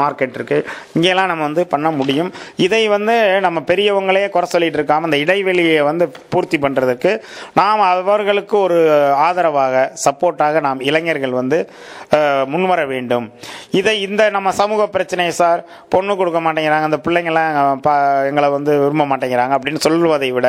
மார்க்கெட் 0.00 0.36
இருக்குது 0.40 0.64
இங்கெல்லாம் 0.96 1.30
நம்ம 1.32 1.44
வந்து 1.48 1.64
பண்ண 1.74 1.90
முடியும். 2.00 2.30
இதை 2.66 2.82
வந்து 2.96 3.16
நம்ம 3.46 3.58
பெரியவங்களே 3.70 4.24
குறை 4.36 4.48
சொல்லிட்டு 4.54 4.80
இருக்காமல் 4.80 5.08
இந்த 5.10 5.18
இடைவெளியை 5.24 5.80
வந்து 5.90 6.06
பூர்த்தி 6.34 6.60
பண்ணுறதுக்கு 6.64 7.12
நாம் 7.60 7.84
அவர்களுக்கு 7.88 8.56
ஒரு 8.66 8.78
ஆதரவாக 9.26 9.84
சப்போர்ட்டாக 10.04 10.60
நாம் 10.66 10.84
இளைஞர்கள் 10.90 11.38
வந்து 11.40 11.58
முன்வர 12.52 12.80
வேண்டும். 12.94 13.26
இதை 13.78 13.94
இந்த 14.06 14.22
நம்ம 14.36 14.48
சமூக 14.60 14.82
பிரச்சனை 14.94 15.24
சார் 15.40 15.60
பொண்ணு 15.94 16.12
கொடுக்க 16.20 16.38
மாட்டேங்கிறாங்க. 16.46 16.88
அந்த 16.90 16.98
பிள்ளைங்களாம் 17.06 17.54
எங்களை 18.30 18.48
வந்து 18.56 18.72
விரும்ப 18.82 19.04
மாட்டேங்கிறாங்க 19.26 19.56
அப்படின்னு 19.58 19.84
சொல்வதை 19.86 20.30
விட 20.36 20.48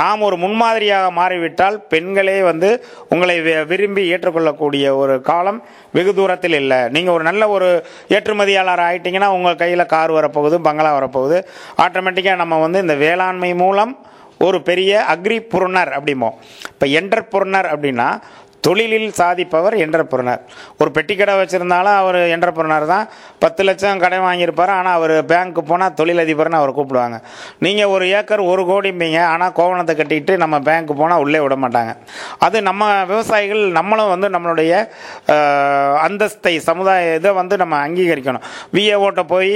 நாம் 0.00 0.24
ஒரு 0.28 0.36
முன்மாதிரியாக 0.44 1.10
மாறிவிட்டால் 1.18 1.76
பெண்களே 1.92 2.36
வந்து 2.50 2.70
உங்களை 3.14 3.36
விரும்பி 3.72 4.02
ஏற்றுக்கொள்ளக்கூடிய 4.14 4.84
ஒரு 5.02 5.14
காலம் 5.30 5.60
வெகு 5.96 6.14
தூரத்தில் 6.20 6.58
இல்லை. 6.62 6.80
நீங்கள் 6.96 7.14
ஒரு 7.16 7.24
நல்ல 7.30 7.42
ஒரு 7.56 7.68
ஏற்றுமதியாளர் 8.16 8.84
ஆகிட்டிங்கன்னா 8.88 9.30
உங்கள் 9.36 9.60
கையில் 9.62 9.92
கார் 9.94 10.16
வரப்போகுது 10.18 10.58
பங்களா 10.68 10.92
வரப்போகுது. 10.98 11.38
ஆட்டோமேட்டிக்காக 11.86 12.42
நம்ம 12.44 12.58
வந்து 12.66 12.84
இந்த 12.86 12.96
வேளாண்மை 13.04 13.52
மூலம் 13.64 13.94
ஒரு 14.44 14.58
பெரிய 14.68 14.92
அக்ரி 15.12 15.36
புருணர் 15.52 15.90
அப்படிமோ 15.96 16.28
இப்போ 16.72 16.86
என்டர்புருணர் 16.98 17.68
அப்படின்னா 17.72 18.06
தொழிலில் 18.66 19.08
சாதிப்பவர் 19.20 19.74
என்டர்பிரனர் 19.84 20.42
ஒரு 20.80 20.90
பெட்டி 20.96 21.14
கடை 21.20 21.34
வச்சுருந்தாலும் 21.40 21.96
அவர் 22.02 22.18
என்டர்பிரனர் 22.34 22.86
தான். 22.92 23.06
பத்து 23.44 23.62
லட்சம் 23.68 24.02
கடை 24.04 24.18
வாங்கியிருப்பார். 24.26 24.72
ஆனால் 24.78 24.96
அவர் 24.98 25.14
பேங்க்கு 25.32 25.62
போனால் 25.70 25.94
தொழிலதிபர்னு 26.00 26.58
அவர் 26.60 26.72
கூப்பிடுவாங்க. 26.78 27.18
நீங்கள் 27.66 27.92
ஒரு 27.94 28.06
ஏக்கர் 28.18 28.42
ஒரு 28.52 28.64
கோடிம்பீங்க 28.70 29.20
ஆனால் 29.32 29.54
கோவணத்தை 29.58 29.94
கட்டிக்கிட்டு 30.00 30.36
நம்ம 30.44 30.58
பேங்க்கு 30.68 30.96
போனால் 31.02 31.22
உள்ளே 31.24 31.42
விட 31.44 31.56
மாட்டாங்க. 31.64 31.94
அது 32.46 32.56
நம்ம 32.70 32.90
விவசாயிகள் 33.12 33.62
நம்மளும் 33.78 34.12
வந்து 34.14 34.30
நம்மளுடைய 34.36 34.72
அந்தஸ்தை 36.06 36.54
சமுதாய 36.68 37.14
இதை 37.18 37.32
வந்து 37.40 37.54
நம்ம 37.64 37.74
அங்கீகரிக்கணும். 37.86 38.46
விஏஓட்ட 38.76 39.24
போய் 39.34 39.52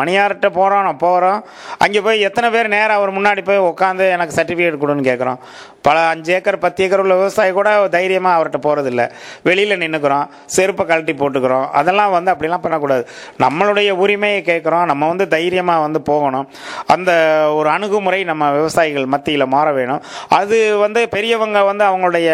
மணியார்கிட்ட 0.00 0.48
போகிறோம் 0.58 0.78
போகிறோம் 1.04 1.40
அங்கே 1.84 2.00
போய் 2.06 2.24
எத்தனை 2.28 2.48
பேர் 2.54 2.66
நேரம் 2.74 2.98
அவர் 2.98 3.10
முன்னாடி 3.16 3.42
போய் 3.48 3.60
உட்காந்து 3.68 4.04
எனக்கு 4.14 4.34
சர்டிஃபிகேட் 4.38 4.80
கொடுன்னு 4.80 5.04
கேட்குறோம் 5.06 5.38
பல 5.86 5.98
அஞ்சு 6.12 6.30
ஏக்கர் 6.36 6.58
பத்து 6.64 6.80
ஏக்கர் 6.84 7.02
உள்ள 7.02 7.14
விவசாயி 7.20 7.52
கூட 7.58 7.68
தைரியமாக 7.94 8.34
அவர்கிட்ட 8.36 8.58
போகிறதில்ல 8.66 9.02
வெளியில் 9.48 9.80
நின்றுக்கிறோம் 9.82 10.26
செருப்பை 10.54 10.84
கழட்டி 10.90 11.12
போட்டுக்கிறோம். 11.20 11.64
அதெல்லாம் 11.80 12.12
வந்து 12.16 12.30
அப்படிலாம் 12.32 12.64
பண்ணக்கூடாது. 12.64 13.04
நம்மளுடைய 13.44 13.90
உரிமையை 14.02 14.40
கேட்குறோம் 14.50 14.84
நம்ம 14.90 15.08
வந்து 15.12 15.26
தைரியமாக 15.36 15.84
வந்து 15.86 16.02
போகணும். 16.10 16.46
அந்த 16.94 17.10
ஒரு 17.58 17.70
அணுகுமுறை 17.76 18.20
நம்ம 18.32 18.50
விவசாயிகள் 18.58 19.06
மத்தியில் 19.14 19.46
மாற 19.54 19.72
வேணும். 19.78 20.02
அது 20.40 20.58
வந்து 20.84 21.02
பெரியவங்க 21.14 21.64
வந்து 21.70 21.86
அவங்களுடைய 21.90 22.28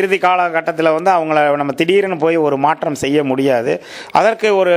இறுதி 0.00 0.20
காலகட்டத்தில் 0.26 0.94
வந்து 0.98 1.12
அவங்கள 1.16 1.38
நம்ம 1.62 1.78
திடீர்னு 1.82 2.18
போய் 2.26 2.44
ஒரு 2.48 2.58
மாற்றம் 2.66 3.00
செய்ய 3.04 3.18
முடியாது. 3.30 3.74
அதற்கு 4.18 4.50
ஒரு 4.62 4.76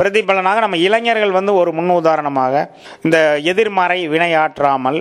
பிரதிபலனாக 0.00 0.66
நம்ம 0.66 0.82
இளைஞர்கள் 0.88 1.38
வந்து 1.40 1.54
ஒரு 1.60 1.70
முன் 1.76 1.92
உதாரணமாக 2.00 2.54
இந்த 3.06 3.18
எதிர்மறை 3.52 3.98
வினையாற்றாமல் 4.14 4.98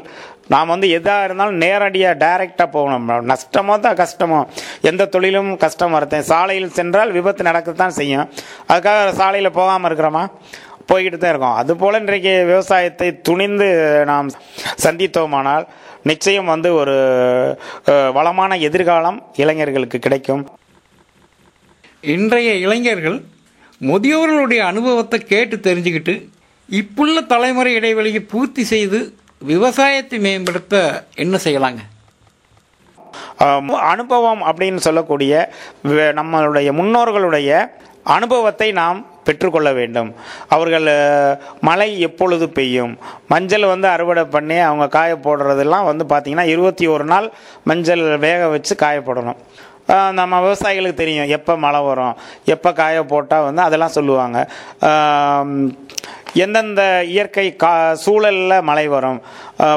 நாம் 0.54 0.72
வந்து 0.74 0.88
எதாக 0.98 1.26
இருந்தாலும் 1.28 1.60
நேரடியாக 1.64 2.20
டைரெக்டாக 2.24 2.68
போகணும். 2.76 3.06
நஷ்டமோ 3.32 3.76
தான் 3.86 4.00
கஷ்டமோ. 4.02 4.40
எந்த 4.90 5.08
தொழிலும் 5.16 5.52
கஷ்டம் 5.64 5.96
வரத்தேன் 5.98 6.28
சாலையில் 6.32 6.76
சென்றால் 6.80 7.16
விபத்து 7.18 7.50
நடக்கத்தான் 7.50 7.98
செய்யும். 8.00 8.28
அதுக்காக 8.72 9.14
சாலையில் 9.22 9.58
போகாமல் 9.60 9.90
இருக்கிறோமா? 9.90 10.24
போய்கிட்டு 10.90 11.18
தான் 11.20 11.34
இருக்கோம். 11.34 11.58
அதுபோல் 11.62 12.00
இன்றைக்கு 12.02 12.34
விவசாயத்தை 12.52 13.10
துணிந்து 13.28 13.68
நாம் 14.12 14.30
சந்தித்தோமானால் 14.86 15.66
நிச்சயம் 16.10 16.52
வந்து 16.54 16.70
ஒரு 16.80 16.96
வளமான 18.18 18.58
எதிர்காலம் 18.68 19.20
இளைஞர்களுக்கு 19.44 20.00
கிடைக்கும். 20.06 20.44
இன்றைய 22.16 22.52
இளைஞர்கள் 22.66 23.18
முதியோர்களுடைய 23.90 24.62
அனுபவத்தை 24.72 25.20
கேட்டு 25.32 25.56
தெரிஞ்சுக்கிட்டு 25.68 26.16
இப்புள்ள 26.80 27.18
தலைமுறை 27.34 27.72
இடைவெளியை 27.80 28.22
பூர்த்தி 28.34 28.64
செய்து 28.74 29.00
விவசாயத்தை 29.52 30.18
மேம்படுத்த 30.26 30.76
என்ன 31.24 31.36
செய்யலாங்க? 31.46 31.82
அனுபவம் 33.94 34.44
அப்படின்னு 34.50 34.80
சொல்லக்கூடிய 34.88 35.34
நம்மளுடைய 36.20 36.70
முன்னோர்களுடைய 36.80 37.50
அனுபவத்தை 38.16 38.70
நாம் 38.80 39.00
பெற்றுக்கொள்ள 39.28 39.70
வேண்டும். 39.80 40.10
அவர்கள் 40.56 40.88
மழை 41.68 41.90
எப்பொழுது 42.08 42.46
பெய்யும்? 42.58 42.94
மஞ்சள் 43.34 43.72
வந்து 43.74 43.88
அறுவடை 43.96 44.24
பண்ணி 44.36 44.58
அவங்க 44.70 44.88
காய 44.98 45.12
போடுறதெல்லாம் 45.28 45.90
வந்து 45.90 46.06
பார்த்திங்கன்னா 46.14 46.48
இருபத்தி 46.54 46.88
ஒரு 46.96 47.06
நாள் 47.14 47.28
மஞ்சள் 47.72 48.04
வேக 48.26 48.42
வச்சு 48.56 48.76
காயப்போடணும் 48.84 49.40
நம்ம 50.20 50.36
விவசாயிகளுக்கு 50.44 51.02
தெரியும் 51.02 51.32
எப்போ 51.38 51.54
மழை 51.64 51.80
வரும் 51.88 52.18
எப்போ 52.54 52.70
காய 52.82 53.00
போட்டால் 53.14 53.48
வந்து 53.48 53.62
அதெல்லாம் 53.68 53.96
சொல்லுவாங்க. 53.98 54.38
எந்தெந்த 56.34 57.04
இயற்கை 57.08 57.56
கா 57.56 57.94
சூழலில் 57.94 58.62
மழை 58.62 58.88
வரும்? 58.88 59.22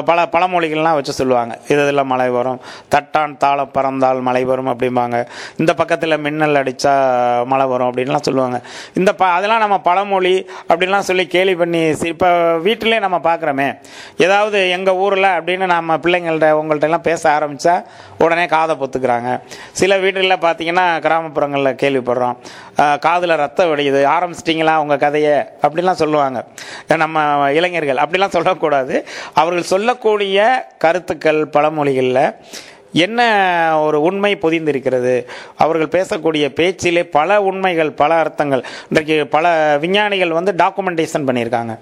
பல 0.09 0.19
பழமொழிகள்லாம் 0.33 0.97
வச்சு 0.97 1.13
சொல்லுவாங்க. 1.19 1.53
இது 1.71 1.79
இதில் 1.85 2.03
மழை 2.11 2.27
வரும் 2.37 2.59
தட்டான் 2.93 3.35
தாள 3.43 3.65
பறந்தால் 3.75 4.19
மழை 4.27 4.43
வரும் 4.51 4.71
அப்படிம்பாங்க. 4.73 5.17
இந்த 5.61 5.71
பக்கத்தில் 5.81 6.15
மின்னல் 6.25 6.59
அடித்தா 6.61 6.93
மழை 7.51 7.65
வரும் 7.73 7.89
அப்படின்லாம் 7.89 8.25
சொல்லுவாங்க. 8.27 8.59
இந்த 8.99 9.11
ப 9.19 9.25
அதெல்லாம் 9.37 9.63
நம்ம 9.65 9.79
பழமொழி 9.89 10.35
அப்படின்லாம் 10.69 11.07
சொல்லி 11.09 11.25
கேலி 11.35 11.55
பண்ணி 11.61 11.83
இப்போ 12.13 12.29
வீட்டிலே 12.67 12.99
நம்ம 13.05 13.19
பார்க்குறோமே 13.29 13.69
ஏதாவது 14.25 14.59
எங்கள் 14.77 14.99
ஊரில் 15.05 15.29
அப்படின்னு 15.37 15.67
நம்ம 15.75 15.97
பிள்ளைங்கள்ட்ட 16.05 16.49
உங்கள்ட்ட 16.61 16.89
எல்லாம் 16.89 17.07
பேச 17.09 17.23
ஆரம்பித்தா 17.37 17.75
உடனே 18.23 18.45
காதை 18.55 18.75
பொத்துக்கிறாங்க. 18.81 19.29
சில 19.81 19.97
வீட்டில் 20.03 20.43
பார்த்தீங்கன்னா 20.45 20.85
கிராமப்புறங்களில் 21.05 21.77
கேள்விப்படுறோம் 21.83 22.37
காதில் 23.05 23.35
ரத்தம் 23.43 23.69
வடியுது 23.71 24.01
ஆரம்பிச்சிட்டிங்களா 24.15 24.73
உங்கள் 24.83 25.01
கதையை? 25.03 25.37
அப்படிலாம் 25.65 25.99
சொல்லுவாங்க. 26.01 26.39
நம்ம 27.03 27.23
இளைஞர்கள் 27.57 28.01
அப்படிலாம் 28.03 28.35
சொல்லக்கூடாது. 28.35 28.95
அவர்கள் 29.41 29.69
சொல்லக்கூடிய 29.77 30.37
கருத்துக்கள் 30.83 31.39
பழமொழிகளில் 31.55 32.25
என்ன 33.05 33.19
ஒரு 33.85 33.97
உண்மை 34.07 34.29
பொதிந்திருக்கிறது? 34.43 35.13
அவர்கள் 35.63 35.91
பேசக்கூடிய 35.95 36.45
பேச்சிலே 36.59 37.03
பல 37.17 37.37
உண்மைகள் 37.49 37.91
பல 37.99 38.11
அர்த்தங்கள். 38.23 38.63
இன்றைக்கு 38.89 39.15
பல 39.35 39.45
விஞ்ஞானிகள் 39.83 40.35
வந்து 40.37 40.51
டாக்குமெண்டேஷன் 40.61 41.27
பண்ணியிருக்காங்க. 41.27 41.73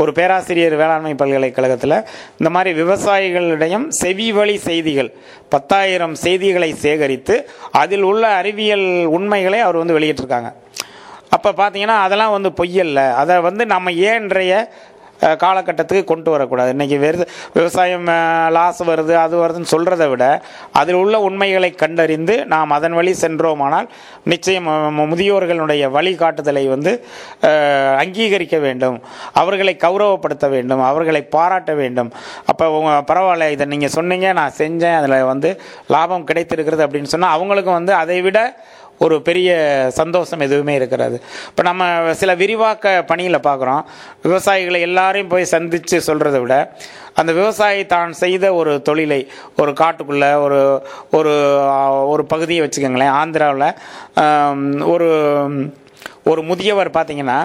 ஒரு 0.00 0.12
பேராசிரியர் 0.18 0.76
வேளாண்மை 0.82 1.14
பல்கலைக்கழகத்தில் 1.22 1.96
இந்த 2.38 2.52
மாதிரி 2.56 2.70
விவசாயிகளிடையும் 2.82 3.88
செவி 4.02 4.28
வழி 4.38 4.56
செய்திகள் 4.68 5.10
பத்தாயிரம் 5.54 6.16
செய்திகளை 6.26 6.70
சேகரித்து 6.86 7.36
அதில் 7.82 8.06
உள்ள 8.12 8.24
அறிவியல் 8.42 8.88
உண்மைகளை 9.18 9.60
அவர் 9.66 9.82
வந்து 9.82 9.98
வெளியிட்டிருக்காங்க. 9.98 10.50
அப்போ 11.36 11.50
பார்த்தீங்கன்னா 11.58 11.98
அதெல்லாம் 12.06 12.34
வந்து 12.36 12.50
பொய்யல்ல 12.58 13.02
அதை 13.20 13.34
வந்து 13.44 13.62
நம்ம 13.66 13.92
ஏன் 14.08 14.18
இன்றைய 14.22 14.54
காலகட்டத்துக்கு 15.42 16.04
கொண்டு 16.10 16.30
வரக்கூடாது. 16.34 16.70
இன்றைக்கி 16.74 16.98
வெறு 17.04 17.26
விவசாயம் 17.56 18.08
லாஸ் 18.56 18.82
வருது 18.90 19.14
அது 19.24 19.34
வருதுன்னு 19.42 19.72
சொல்கிறத 19.74 20.06
விட 20.12 20.24
அதில் 20.80 20.98
உள்ள 21.02 21.16
உண்மைகளை 21.28 21.70
கண்டறிந்து 21.82 22.36
நாம் 22.54 22.76
அதன் 22.78 22.96
வழி 22.98 23.12
சென்றோமானால் 23.24 23.88
நிச்சயம் 24.32 24.68
முதியோர்களுடைய 25.00 25.90
வழிகாட்டுதலை 25.96 26.64
வந்து 26.74 26.94
அங்கீகரிக்க 28.02 28.56
வேண்டும். 28.66 28.98
அவர்களை 29.42 29.76
கௌரவப்படுத்த 29.86 30.46
வேண்டும். 30.56 30.84
அவர்களை 30.90 31.22
பாராட்ட 31.36 31.72
வேண்டும். 31.82 32.10
அப்போ 32.52 32.64
பரவாயில்ல 33.10 33.50
இதை 33.56 33.66
நீங்கள் 33.74 33.96
சொன்னீங்க 33.98 34.28
நான் 34.40 34.58
செஞ்சேன் 34.62 34.98
அதில் 35.00 35.30
வந்து 35.32 35.50
லாபம் 35.94 36.28
கிடைத்திருக்கிறது 36.30 36.84
அப்படின்னு 36.86 37.12
சொன்னால் 37.14 37.34
அவங்களுக்கும் 37.36 37.78
வந்து 37.80 37.94
அதை 38.02 38.20
விட 38.28 38.40
ஒரு 39.04 39.16
பெரிய 39.28 39.50
சந்தோஷம் 40.00 40.44
எதுவுமே 40.46 40.74
இருக்கிறது. 40.80 41.16
இப்போ 41.50 41.62
நம்ம 41.70 41.82
சில 42.20 42.30
விரிவாக்க 42.42 42.94
பணியில் 43.10 43.46
பார்க்குறோம் 43.48 43.82
விவசாயிகளை 44.26 44.80
எல்லாரையும் 44.88 45.32
போய் 45.34 45.52
சந்தித்து 45.54 45.98
சொல்கிறத 46.08 46.38
விட 46.42 46.56
அந்த 47.20 47.30
விவசாயி 47.38 47.80
தான் 47.94 48.12
செய்த 48.22 48.44
ஒரு 48.60 48.72
தொழிலை 48.88 49.20
ஒரு 49.62 49.72
காட்டுக்குள்ளே 49.82 50.30
ஒரு 50.44 50.60
ஒரு 51.18 51.34
ஒரு 52.12 52.24
பகுதியை 52.32 52.62
வச்சுக்கோங்களேன். 52.64 53.14
ஆந்திராவில் 53.20 53.68
ஒரு 54.94 55.10
ஒரு 56.30 56.40
முதியவர் 56.48 56.96
பார்த்தீங்கன்னா 56.96 57.38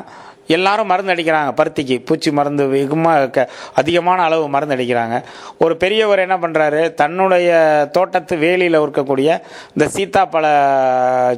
எல்லாரும் 0.55 0.89
மருந்து 0.91 1.13
அடிக்கிறாங்க 1.13 1.51
பருத்திக்கு. 1.59 1.95
பூச்சி 2.07 2.29
மருந்து 2.39 2.63
வெகுமாக 2.73 3.29
க 3.35 3.47
அதிகமான 3.81 4.19
அளவு 4.27 4.45
மருந்து 4.55 4.75
அடிக்கிறாங்க. 4.77 5.17
ஒரு 5.63 5.73
பெரியவர் 5.83 6.23
என்ன 6.25 6.37
பண்ணுறாரு 6.43 6.81
தன்னுடைய 7.01 7.49
தோட்டத்து 7.97 8.35
வேலியில் 8.45 8.81
இருக்கக்கூடிய 8.83 9.29
இந்த 9.75 9.87
சீத்தாப்பழ 9.95 10.45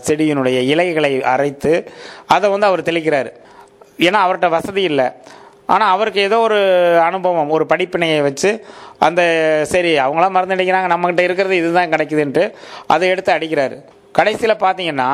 செடியினுடைய 0.09 0.59
இலைகளை 0.73 1.13
அரைத்து 1.33 1.73
அதை 2.35 2.49
வந்து 2.55 2.69
அவர் 2.69 2.87
தெளிக்கிறார். 2.91 3.31
ஏன்னா 4.07 4.21
அவர்கிட்ட 4.25 4.49
வசதி 4.57 4.83
இல்லை. 4.91 5.07
ஆனால் 5.73 5.91
அவருக்கு 5.95 6.19
ஏதோ 6.27 6.37
ஒரு 6.45 6.59
அனுபவம் 7.07 7.53
ஒரு 7.55 7.65
படிப்பினையை 7.71 8.19
வச்சு 8.27 8.51
அந்த 9.07 9.21
சரி 9.73 9.91
அவங்களாம் 10.05 10.35
மருந்து 10.35 10.55
அடிக்கிறாங்க 10.55 10.89
நம்மக்கிட்ட 10.93 11.23
இருக்கிறது 11.27 11.55
இதுதான் 11.61 11.91
கிடைக்குதுன்ட்டு 11.93 12.43
அதை 12.93 13.09
எடுத்து 13.13 13.31
அடிக்கிறாரு. 13.35 13.77
கடைசியில் 14.19 14.61
பார்த்தீங்கன்னா 14.63 15.09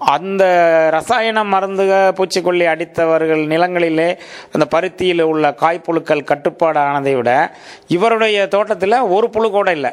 அந்த 0.00 0.44
ரசாயன 0.90 1.44
மருந்துக 1.44 1.92
பூச்சிக்கொல்லி 2.18 2.66
அடித்தவர்கள் 2.72 3.42
நிலங்களிலே 3.52 4.18
அந்த 4.52 4.66
பருத்தியில் 4.74 5.22
உள்ள 5.22 5.50
காய்ப்புழுக்கள் 5.62 6.28
கட்டுப்பாடு 6.30 6.80
ஆனதை 6.80 7.14
விட 7.16 7.54
இவருடைய 7.86 8.48
தோட்டத்தில் 8.48 9.06
ஒரு 9.16 9.30
புழு 9.30 9.50
கூட 9.50 9.70
இல்லை. 9.72 9.92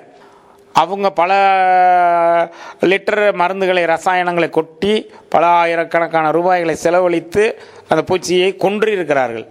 அவங்க 0.73 1.11
பல 1.11 1.31
லிட்டர் 2.81 3.21
மருந்துகளை 3.41 3.83
ரசாயனங்களை 3.93 4.49
கொட்டி 4.49 5.11
பல 5.29 5.45
ஆயிரக்கணக்கான 5.47 6.31
ரூபாய்களை 6.31 6.75
செலவழித்து 6.75 7.43
அந்த 7.87 8.01
பூச்சியை 8.09 8.49
கொன்றிருக்கிறார்கள். 8.55 9.47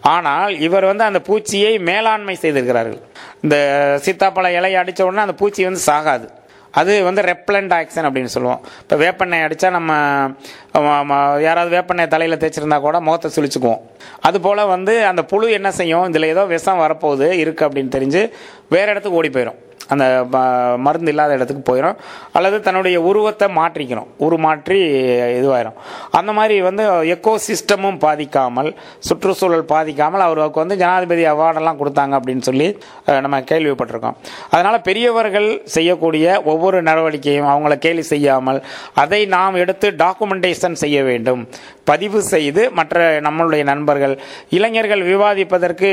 ஆனால் 0.00 0.58
இவர் 0.58 0.84
வந்து 0.84 1.04
அந்த 1.04 1.20
பூச்சியை 1.28 1.72
மேலாண்மை 1.80 2.34
செய்திருக்கிறார்கள். 2.34 3.00
இந்த 3.42 3.56
சீத்தாப்பழ 4.04 4.46
இலையை 4.58 4.74
அடித்த 4.74 5.06
உடனே 5.06 5.20
அந்த 5.20 5.34
பூச்சி 5.34 5.64
வந்து 5.64 5.80
சாகாது. 5.86 6.28
அது 6.80 6.92
வந்து 7.08 7.22
ரெப்லண்ட் 7.30 7.72
ஆக்ஷன் 7.78 8.06
அப்படின்னு 8.08 8.32
சொல்லுவோம். 8.34 8.60
இப்போ 8.82 8.96
வேப்பெண்ணெய் 9.04 9.44
அடித்தா 9.46 9.68
நம்ம 9.78 11.12
யாராவது 11.46 11.70
வேப்பெண்ணெய் 11.76 12.12
தலையில் 12.14 12.40
தேய்ச்சிருந்தா 12.42 12.80
கூட 12.86 12.98
முகத்தை 13.06 13.30
சுழிச்சுக்குவோம் 13.36 13.82
அதுபோல் 14.28 14.70
வந்து 14.74 14.94
அந்த 15.10 15.24
புழு 15.32 15.48
என்ன 15.58 15.70
செய்யும்? 15.80 16.06
இதில் 16.10 16.32
ஏதோ 16.34 16.44
விஷம் 16.56 16.82
வரப்போகுது 16.84 17.28
இருக்குது 17.44 17.68
அப்படின்னு 17.68 17.94
தெரிஞ்சு 17.96 18.22
வேறு 18.74 18.90
இடத்துக்கு 18.92 19.20
ஓடி 19.22 19.30
போயிடும் 19.36 19.58
அந்த 19.88 20.26
ம- 20.32 20.78
மருந்து 20.78 21.08
இல்லாத 21.08 21.32
இடத்துக்கு 21.32 21.76
போயிடும் 21.76 21.96
அல்லது 22.32 22.60
தன்னுடைய 22.60 23.00
உருவத்தை 23.00 23.48
மாற்றிக்கணும். 23.48 24.06
உருமாற்றி 24.20 24.78
இதுவாயிரும். 25.38 25.72
அந்த 26.10 26.32
மாதிரி 26.32 26.62
வந்து 26.62 26.90
எக்கோ 26.90 27.38
சிஸ்டமும் 27.46 27.98
பாதிக்காமல் 27.98 28.74
சுற்றுச்சூழல் 28.98 29.64
பாதிக்காமல் 29.64 30.20
அவருக்கு 30.20 30.60
வந்து 30.60 30.76
ஜனாதிபதி 30.76 31.24
அவார்டெல்லாம் 31.24 31.76
கொடுத்தாங்க 31.76 32.20
அப்படின்னு 32.20 32.40
சொல்லி 32.40 32.78
நம்ம 33.06 33.40
கேள்விப்பட்டிருக்கோம். 33.40 34.14
அதனால் 34.50 34.80
பெரியவர்கள் 34.80 35.62
செய்யக்கூடிய 35.64 36.42
ஒவ்வொரு 36.42 36.82
நடவடிக்கையும் 36.82 37.46
அவங்கள 37.46 37.76
கேலி 37.76 38.02
செய்யாமல் 38.02 38.64
அதை 38.94 39.26
நாம் 39.26 39.54
எடுத்து 39.54 39.90
டாக்குமெண்டேஷன் 39.90 40.72
செய்ய 40.72 41.02
வேண்டும். 41.02 41.48
பதிவு 41.88 42.22
செய்து 42.24 42.70
மற்ற 42.70 43.20
நம்மளுடைய 43.20 43.62
நண்பர்கள் 43.62 44.14
இளைஞர்கள் 44.50 45.02
விவாதிப்பதற்கு 45.02 45.90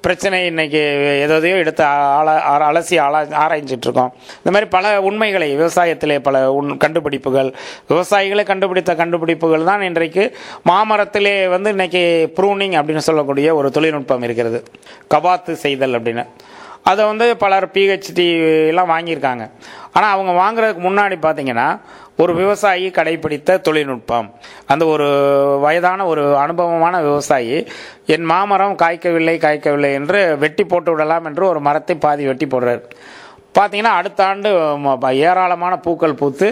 பிரச்சனை 0.00 0.46
இன்னைக்கு 0.46 0.82
எதையோ 1.20 1.56
எடுத்து 1.56 1.84
ஆள- 1.84 2.42
அலசி 2.68 3.00
ஆளா 3.00 3.20
ஆராய்ஞ்சிட்டு 3.42 3.86
இருக்கோம் 3.86 4.12
இந்த 4.36 4.50
மாதிரி 4.50 4.70
பல 4.70 5.00
உண்மைகளை 5.02 5.56
விவசாயத்திலே 5.56 6.18
பல 6.18 6.52
உண் 6.52 6.76
கண்டுபிடிப்புகள் 6.76 7.50
விவசாயிகளை 7.88 8.44
கண்டுபிடித்த 8.44 8.94
கண்டுபிடிப்புகள் 8.94 9.64
தான் 9.64 9.82
இன்றைக்கு 9.82 10.24
மாமரத்திலே 10.68 11.48
வந்து 11.48 11.70
இன்னைக்கு 11.70 12.04
ப்ரூனிங் 12.36 12.76
அப்படின்னு 12.78 13.06
சொல்லக்கூடிய 13.08 13.54
ஒரு 13.54 13.70
தொழில்நுட்பம் 13.70 14.22
இருக்கிறது. 14.22 14.60
கபாத்து 15.10 15.52
செய்தல் 15.56 15.92
அப்படின்னு. 15.92 16.24
அதை 16.90 17.02
வந்து 17.10 17.26
பலர் 17.44 17.66
பிஹெச்டி 17.74 18.26
எல்லாம் 18.72 18.92
வாங்கியிருக்காங்க. 18.94 19.44
ஆனால் 19.96 20.12
அவங்க 20.14 20.32
வாங்குறதுக்கு 20.42 20.82
முன்னாடி 20.88 21.16
பார்த்தீங்கன்னா 21.24 21.68
ஒரு 22.22 22.32
விவசாயி 22.40 22.86
கடைபிடித்த 22.98 23.56
தொழில்நுட்பம். 23.66 24.28
அந்த 24.72 24.84
ஒரு 24.92 25.08
வயதான 25.64 26.06
ஒரு 26.12 26.22
அனுபவமான 26.42 27.00
விவசாயி 27.08 27.56
என் 28.14 28.26
மாமரம் 28.32 28.76
காய்க்கவில்லை 28.82 29.36
காய்க்கவில்லை 29.44 29.90
என்று 30.00 30.20
வெட்டி 30.44 30.64
போட்டு 30.64 30.92
விடலாம் 30.92 31.26
என்று 31.30 31.44
ஒரு 31.52 31.60
மரத்தை 31.68 31.96
பாதி 32.06 32.24
வெட்டி 32.30 32.48
போடுறார். 32.54 32.82
பார்த்தீங்கன்னா 33.58 33.94
அடுத்த 34.00 34.20
ஆண்டு 34.30 34.50
ஏராளமான 35.26 35.74
பூக்கள் 35.84 36.18
பூத்து 36.22 36.48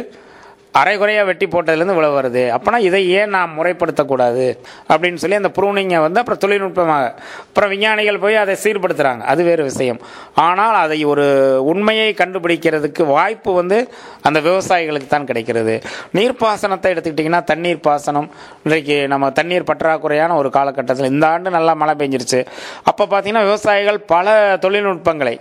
அரைகுறையாக 0.80 1.26
வெட்டி 1.30 1.46
போட்டதுலேருந்து 1.46 1.96
இவ்வளோ 1.96 2.10
வருது. 2.18 2.42
அப்போனா 2.56 2.78
இதை 2.88 3.00
ஏன் 3.18 3.34
நாம் 3.36 3.52
முறைப்படுத்தக்கூடாது? 3.58 4.46
அப்படின்னு 4.92 5.20
சொல்லி 5.22 5.40
அந்த 5.40 5.50
ப்ரூனிங்கை 5.58 6.00
வந்து 6.06 6.20
அப்புறம் 6.22 6.40
தொழில்நுட்பமாக 6.44 7.12
அப்புறம் 7.46 7.70
விஞ்ஞானிகள் 7.74 8.22
போய் 8.24 8.36
அதை 8.42 8.56
சீர்படுத்துகிறாங்க 8.64 9.24
அது 9.32 9.42
வேறு 9.50 9.62
விஷயம். 9.70 10.00
ஆனால் 10.46 10.76
அதை 10.84 10.98
ஒரு 11.12 11.26
உண்மையை 11.72 12.08
கண்டுபிடிக்கிறதுக்கு 12.22 13.02
வாய்ப்பு 13.16 13.52
வந்து 13.60 13.78
அந்த 14.28 14.40
விவசாயிகளுக்கு 14.48 15.06
தான் 15.06 15.28
கிடைக்கிறது. 15.30 15.76
நீர்ப்பாசனத்தை 16.18 16.90
எடுத்துக்கிட்டிங்கன்னா 16.94 17.42
தண்ணீர் 17.52 17.84
பாசனம். 17.88 18.28
இன்றைக்கு 18.64 18.96
நம்ம 19.14 19.30
தண்ணீர் 19.30 19.68
பற்றாக்குறையான 19.70 20.36
ஒரு 20.40 20.50
காலகட்டத்தில் 20.58 21.12
இந்த 21.14 21.26
ஆண்டு 21.28 21.56
நல்லா 21.58 21.74
மழை 21.82 21.94
பெஞ்சிருச்சு. 22.02 22.42
அப்போ 22.82 23.04
பார்த்தீங்கன்னா 23.12 23.44
விவசாயிகள் 23.50 24.00
பல 24.14 24.36
தொழில்நுட்பங்களை 24.66 25.36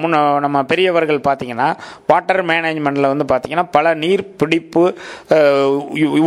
முன்ன 0.00 0.22
நம்ம 0.44 0.62
பெரியவர்கள் 0.70 1.20
பார்த்தீங்கன்னா 1.28 1.68
வாட்டர் 2.10 2.42
மேனேஜ்மெண்ட்டில் 2.50 3.10
வந்து 3.12 3.26
பார்த்திங்கன்னா 3.32 3.66
பல 3.76 3.94
நீர் 4.04 4.24
பிடிப்பு 4.40 4.84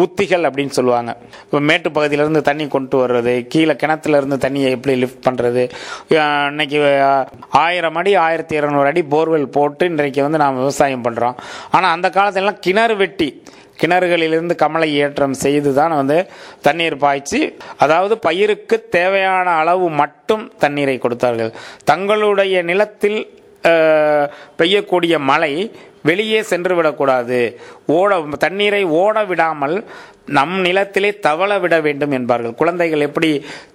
உத்திகள் 0.06 0.48
அப்படின்னு 0.50 0.78
சொல்லுவாங்க. 0.80 1.12
இப்போ 1.46 1.62
மேட்டு 1.70 1.92
பகுதியிலேருந்து 1.98 2.44
தண்ணி 2.50 2.68
கொண்டு 2.76 2.98
வர்றது 3.04 3.36
கீழே 3.54 3.76
கிணத்துலேருந்து 3.84 4.40
தண்ணியை 4.46 4.72
எப்படி 4.78 4.96
லிஃப்ட் 5.04 5.26
பண்ணுறது 5.28 5.64
இன்னைக்கு 6.52 6.80
ஆயிரம் 7.66 8.00
அடி 8.02 8.14
ஆயிரத்தி 8.26 8.56
இரநூறு 8.60 8.90
அடி 8.92 9.04
போர்வெல் 9.14 9.54
போட்டு 9.58 9.86
இன்றைக்கு 9.94 10.22
வந்து 10.28 10.44
நாம் 10.44 10.62
விவசாயம் 10.64 11.06
பண்ணுறோம் 11.08 11.38
ஆனால் 11.78 11.94
அந்த 11.96 12.10
காலத்திலலாம் 12.18 12.62
கிணறு 12.68 12.98
வெட்டி 13.04 13.30
கிணறுகளிலிருந்து 13.82 14.56
கமலை 14.62 14.88
ஏற்றம் 15.04 15.36
செய்து 15.44 15.72
தான் 15.78 15.94
வந்து 16.00 16.16
தண்ணீர் 16.66 16.96
பாய்ச்சி 17.04 17.40
அதாவது 17.84 18.16
பயிருக்கு 18.26 18.78
தேவையான 18.96 19.50
அளவு 19.62 19.86
மட்டும் 20.02 20.44
தண்ணீரை 20.64 20.96
கொடுத்தார்கள். 21.06 21.52
தங்களுடைய 21.92 22.64
நிலத்தில் 22.70 23.20
பெய்யக்கூடிய 24.60 25.16
மழை 25.32 25.54
வெளியே 26.04 26.42
சென்று 26.42 26.74
விடக்கூடாது 26.76 27.40
ஓட 27.96 28.20
தண்ணீரை 28.44 28.84
ஓட 29.00 29.24
விடாமல் 29.26 29.76
நம் 30.38 30.56
நிலத்திலே 30.62 31.10
தவள 31.26 31.52
விட 31.60 31.76
வேண்டும் 31.82 32.12
என்பார்கள். 32.12 32.54
குழந்தைகள் 32.54 33.06
எப்படி 33.08 33.30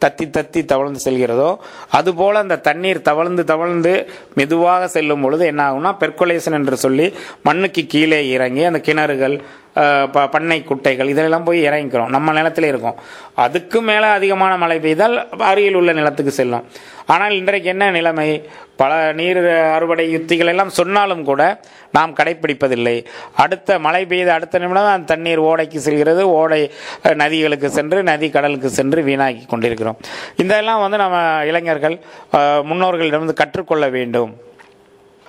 தத்தி 0.05 0.27
தத்தி 0.37 0.65
தவழ்ந்து 0.65 1.01
செல்கிறதோ 1.05 1.51
அதுபோல் 1.91 2.35
அந்த 2.35 2.61
தண்ணீர் 2.69 3.01
தவழ்ந்து 3.03 3.45
தவழ்ந்து 3.45 3.93
மெதுவாக 4.35 4.89
செல்லும் 4.89 5.21
பொழுது 5.21 5.47
என்ன 5.47 5.63
ஆகும்னா 5.71 5.93
பெர்குலேஷன் 6.03 6.59
என்று 6.61 6.77
சொல்லி 6.77 7.07
மண்ணுக்கு 7.43 7.87
கீழே 7.87 8.21
இறங்கி 8.29 8.65
அந்த 8.65 8.81
கிணறுகள் 8.89 9.37
ப- 9.75 10.29
பண்ணை 10.29 10.65
குட்டைகள் 10.65 11.09
இதிலெல்லாம் 11.09 11.45
போய் 11.45 11.67
இறங்கிக்கிறோம். 11.67 12.09
நம்ம 12.09 12.33
நிலத்தில் 12.33 12.65
இருக்கும். 12.65 12.95
அதுக்கு 13.35 13.83
மேலே 13.83 14.05
அதிகமான 14.05 14.57
மழை 14.57 14.79
பெய்தால் 14.79 15.29
அருகில் 15.39 15.75
உள்ள 15.75 15.93
நிலத்துக்கு 15.93 16.33
செல்லும். 16.33 16.65
ஆனால் 17.07 17.33
இன்றைக்கு 17.33 17.69
என்ன 17.69 17.91
நிலைமை? 17.91 18.49
பல 18.77 19.13
நீர் 19.13 19.49
அறுவடை 19.49 20.17
யுத்திகள் 20.17 20.47
எல்லாம் 20.47 20.69
சொன்னாலும் 20.69 21.25
கூட 21.25 21.61
நாம் 21.93 22.15
கடைப்பிடிப்பதில்லை. 22.15 23.05
அடுத்த 23.37 23.79
மழை 23.79 24.07
பெய்த 24.07 24.33
அடுத்த 24.33 24.59
நிமிடம் 24.59 24.85
அந்த 24.85 25.15
தண்ணீர் 25.15 25.41
ஓடைக்கு 25.41 25.77
செல்கிறது. 25.77 26.31
ஓடை 26.31 26.71
நதிகளுக்கு 27.15 27.71
சென்று 27.71 28.03
நதி 28.03 28.31
கடலுக்கு 28.31 28.69
சென்று 28.69 29.03
வீணாக்கி 29.03 29.47
கொண்டிருக்கிறோம். 29.47 29.97
இதெல்லாம் 30.37 30.81
வந்து 30.81 30.97
நம்ம 30.97 31.41
இளைஞர்கள் 31.45 32.01
முன்னோர்களிடமிருந்து 32.33 33.33
கற்றுக்கொள்ள 33.33 33.89
வேண்டும். 33.89 34.37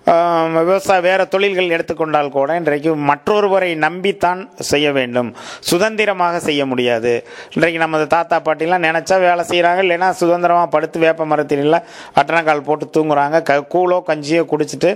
விவசாய 0.05 1.01
வேறு 1.05 1.23
தொழில்கள் 1.33 1.71
எடுத்துக்கொண்டால் 1.75 2.29
கூட 2.35 2.55
இன்றைக்கு 2.59 2.91
மற்றொருவரை 3.09 3.69
நம்பித்தான் 3.85 4.41
செய்ய 4.69 4.87
வேண்டும். 4.97 5.29
சுதந்திரமாக 5.69 6.39
செய்ய 6.47 6.61
முடியாது. 6.71 7.13
இன்றைக்கு 7.55 7.79
நமது 7.83 8.05
தாத்தா 8.13 8.37
பாட்டிலாம் 8.47 8.85
நினச்சா 8.87 9.15
வேலை 9.23 9.43
செய்கிறாங்க 9.51 9.81
இல்லைன்னா 9.85 10.09
சுதந்திரமாக 10.19 10.67
படுத்து 10.75 10.99
வேப்ப 11.05 11.25
மரத்தினில் 11.31 11.79
அட்டனக்கால் 12.19 12.63
போட்டு 12.67 12.87
தூங்குறாங்க 12.97 13.39
க 13.49 13.57
கூழோ 13.73 13.97
கஞ்சியோ 14.09 14.43
குடிச்சிட்டு 14.51 14.91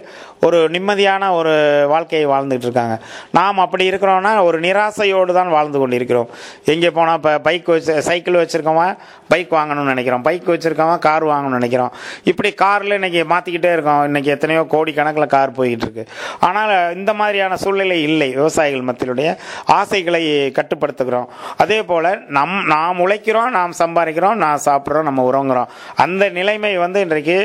ஒரு 0.48 0.60
நிம்மதியான 0.76 1.32
ஒரு 1.40 1.56
வாழ்க்கையை 1.94 2.28
வாழ்ந்துகிட்டு 2.34 2.70
இருக்காங்க. 2.70 2.98
நாம் 3.40 3.64
அப்படி 3.66 3.90
இருக்கிறோன்னா 3.92 4.34
ஒரு 4.50 4.60
நிராசையோடு 4.68 5.38
தான் 5.40 5.52
வாழ்ந்து 5.56 5.82
கொண்டு 5.84 6.00
இருக்கிறோம் 6.02 6.30
எங்கே 6.76 6.92
போனால் 7.00 7.20
இப்போ 7.22 7.34
பைக் 7.50 7.74
வச்சு 7.74 7.98
சைக்கிள் 8.10 8.40
வச்சுருக்கவன் 8.44 8.94
பைக் 9.34 9.58
வாங்கணும்னு 9.60 9.94
நினைக்கிறோம் 9.96 10.24
பைக் 10.30 10.54
வச்சுருக்கவன் 10.54 11.04
கார் 11.08 11.28
வாங்கணும்னு 11.34 11.62
நினைக்கிறோம் 11.62 11.92
இப்படி 12.32 12.52
காரில் 12.64 12.98
இன்றைக்கி 13.00 13.24
மாற்றிக்கிட்டே 13.36 13.74
இருக்கோம். 13.76 14.02
இன்றைக்கி 14.12 14.32
எத்தனையோ 14.38 14.64
கோடி 14.76 14.98
கணக்கில் 15.00 15.34
கார் 15.36 15.56
போய்கிட்டு 15.58 15.86
இருக்கு 15.88 16.06
ஆனால் 16.48 16.74
இந்த 17.00 17.12
மாதிரியான 17.22 17.58
சூழ்நிலை 17.64 18.00
இல்லை. 18.10 18.30
விவசாயிகள் 18.40 18.88
மத்தியிலுடைய 18.90 19.30
ஆசைகளை 19.78 20.24
கட்டுப்படுத்துகிறோம். 20.58 21.28
அதே 21.64 21.80
போல் 21.90 22.10
நம் 22.38 22.56
நாம் 22.74 23.04
உழைக்கிறோம் 23.06 23.50
நாம் 23.58 23.80
சம்பாதிக்கிறோம் 23.82 24.42
நான் 24.46 24.66
சாப்பிட்றோம் 24.68 25.08
நம்ம 25.10 25.26
உறங்குறோம். 25.32 25.70
அந்த 26.04 26.24
நிலைமை 26.38 26.72
வந்து 26.84 27.00
இன்றைக்கு 27.06 27.38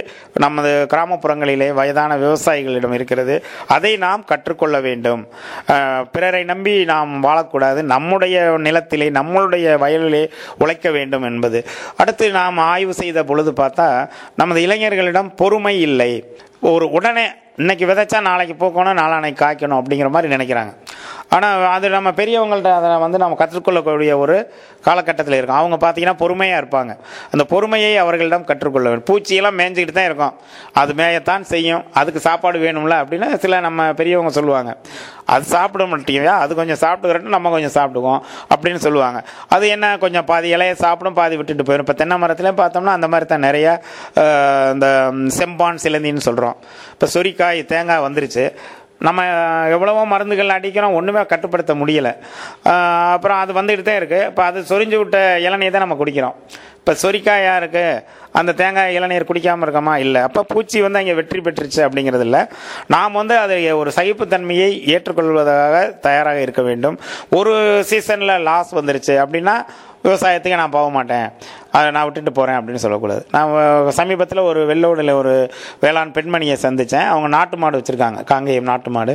நமது 0.45 0.73
கிராமப்புறங்களிலே 0.93 1.69
வயதான 1.81 2.17
விவசாயிகளிடம் 2.25 2.95
இருக்கிறது. 2.99 3.37
அதை 3.77 3.93
நாம் 4.07 4.29
கற்றுக்கொள்ள 4.31 4.77
வேண்டும். 4.89 5.23
பிறரை 6.15 6.43
நம்பி 6.53 6.75
நாம் 6.93 7.13
வாழக்கூடாது. 7.27 7.81
நம்முடைய 7.95 8.37
நிலத்திலே 8.67 9.09
நம்மளுடைய 9.19 9.77
வயலிலே 9.85 10.23
உழைக்க 10.63 10.91
வேண்டும் 10.97 11.27
என்பது. 11.31 11.61
அடுத்து 12.03 12.27
நாம் 12.39 12.59
ஆய்வு 12.73 12.95
செய்த 13.03 13.19
பொழுது 13.31 13.53
பார்த்தா 13.61 13.89
நமது 14.41 14.61
இளைஞர்களிடம் 14.67 15.31
பொறுமை 15.41 15.75
இல்லை. 15.89 16.13
ஒரு 16.73 16.87
உடனே 16.99 17.27
இன்றைக்கி 17.63 17.85
விதைச்சா 17.89 18.19
நாளைக்கு 18.29 18.55
போக்கணும் 18.63 18.99
நாளானைக்கு 19.01 19.41
காய்க்கணும் 19.43 19.81
அப்படிங்கிற 19.81 20.09
மாதிரி 20.15 20.29
நினைக்கிறாங்க. 20.35 20.73
ஆனால் 21.35 21.67
அது 21.75 21.87
நம்ம 21.95 22.09
பெரியவங்கள்ட்ட 22.19 22.71
அதை 22.79 22.89
வந்து 23.05 23.19
நம்ம 23.23 23.37
கற்றுக்கொள்ளக்கூடிய 23.41 24.13
ஒரு 24.23 24.37
காலகட்டத்தில் 24.87 25.37
இருக்கும். 25.37 25.61
அவங்க 25.61 25.77
பார்த்தீங்கன்னா 25.85 26.17
பொறுமையாக 26.23 26.61
இருப்பாங்க. 26.63 26.93
அந்த 27.33 27.45
பொறுமையை 27.53 27.93
அவர்களிடம் 28.03 28.45
கற்றுக்கொள்ள 28.51 28.87
வேண்டும். 28.91 29.07
பூச்சியெல்லாம் 29.11 29.57
மேய்ஞ்சிக்கிட்டு 29.61 29.97
தான் 29.99 30.09
இருக்கும். 30.11 30.35
அது 30.81 30.93
மேயத்தான் 31.01 31.45
செய்யும். 31.53 31.85
அதுக்கு 32.01 32.21
சாப்பாடு 32.27 32.59
வேணும்ல 32.65 32.97
அப்படின்னு 33.03 33.39
சில 33.45 33.61
நம்ம 33.67 33.87
பெரியவங்க 34.01 34.33
சொல்லுவாங்க. 34.39 34.73
அது 35.35 35.45
சாப்பிட 35.55 35.85
மாட்டீங்க. 35.93 36.31
அது 36.45 36.53
கொஞ்சம் 36.61 36.81
சாப்பிட்டுக்கிறட்டும் 36.83 37.37
நம்ம 37.37 37.51
கொஞ்சம் 37.57 37.75
சாப்பிடுவோம் 37.79 38.21
அப்படின்னு 38.55 38.81
சொல்லுவாங்க. 38.87 39.21
அது 39.57 39.65
என்ன 39.77 39.87
கொஞ்சம் 40.05 40.27
பாதி 40.33 40.49
இலையை 40.57 40.75
சாப்பிடும் 40.85 41.19
பாதி 41.21 41.37
விட்டுட்டு 41.41 41.67
போயிடும். 41.69 41.87
இப்போ 41.87 41.97
தென்னை 42.03 42.19
மரத்துலேயும் 42.25 42.61
பார்த்தோம்னா 42.63 42.97
அந்த 42.99 43.09
மாதிரி 43.15 43.29
தான் 43.33 43.47
நிறைய 43.49 43.69
இந்த 44.75 44.89
செம்பான் 45.39 45.83
சிலந்தின்னு 45.87 46.27
சொல்கிறோம் 46.29 46.59
இப்போ 46.95 47.09
சொரிக்காய் 47.17 47.61
தேங்காய் 47.75 48.07
வந்துருச்சு. 48.07 48.47
நம்ம 49.07 49.23
எவ்வளவோ 49.77 50.03
மருந்துகள் 50.11 50.57
அடிக்கிறோம் 50.57 50.97
ஒன்றுமே 50.99 51.23
கட்டுப்படுத்த 51.33 51.73
முடியலை. 51.81 52.13
அப்புறம் 53.15 53.41
அது 53.45 53.53
வந்துக்கிட்டு 53.57 53.89
தான் 53.89 53.99
இருக்குது 54.01 54.29
இப்போ 54.31 54.43
அது 54.51 54.59
சொரிஞ்சு 54.71 54.97
விட்ட 55.01 55.19
இளநீர் 55.47 55.75
தான் 55.75 55.85
நம்ம 55.85 55.97
குடிக்கிறோம். 56.03 56.37
இப்போ 56.81 56.93
சொரிக்காயாக 57.03 57.61
இருக்குது 57.61 58.01
அந்த 58.39 58.51
தேங்காய் 58.61 58.95
இளநீர் 58.99 59.27
குடிக்காமல் 59.29 59.65
இருக்கோமா? 59.67 59.95
இல்லை. 60.05 60.21
அப்போ 60.29 60.41
பூச்சி 60.53 60.79
வந்து 60.87 61.01
அங்கே 61.01 61.15
வெற்றி 61.21 61.41
பெற்றுச்சு 61.47 61.81
அப்படிங்கிறது 61.87 62.25
இல்லை. 62.29 62.43
நாம் 62.95 63.19
வந்து 63.21 63.35
அதை 63.45 63.57
ஒரு 63.81 63.93
சகிப்புத்தன்மையை 63.99 64.71
ஏற்றுக்கொள்வதாக 64.95 65.85
தயாராக 66.07 66.45
இருக்க 66.47 66.63
வேண்டும். 66.71 66.99
ஒரு 67.41 67.55
சீசனில் 67.91 68.45
லாஸ் 68.51 68.73
வந்துருச்சு 68.81 69.17
அப்படின்னா 69.25 69.57
விவசாயத்துக்கு 70.05 70.61
நான் 70.63 70.75
போக 70.77 70.89
மாட்டேன். 70.97 71.27
அதை 71.77 71.91
நான் 71.91 72.05
விட்டுட்டு 72.05 72.33
போகிறேன் 72.33 72.59
அப்படின்னு 72.59 72.83
சொல்லக்கூடாது. 72.85 73.23
நான் 73.37 73.91
சமீபத்தில் 73.91 74.47
ஒரு 74.51 74.61
வெள்ளோடில் 74.71 75.13
ஒரு 75.21 75.35
வேளாண் 75.81 76.15
பெண்மணியை 76.19 76.57
சந்தித்தேன் 76.67 77.09
அவங்க 77.13 77.29
நாட்டு 77.37 77.57
மாடு 77.57 77.79
வச்சுருக்காங்க. 77.79 78.21
காங்கேயம் 78.33 78.71
நாட்டு 78.73 78.91
மாடு. 78.91 79.15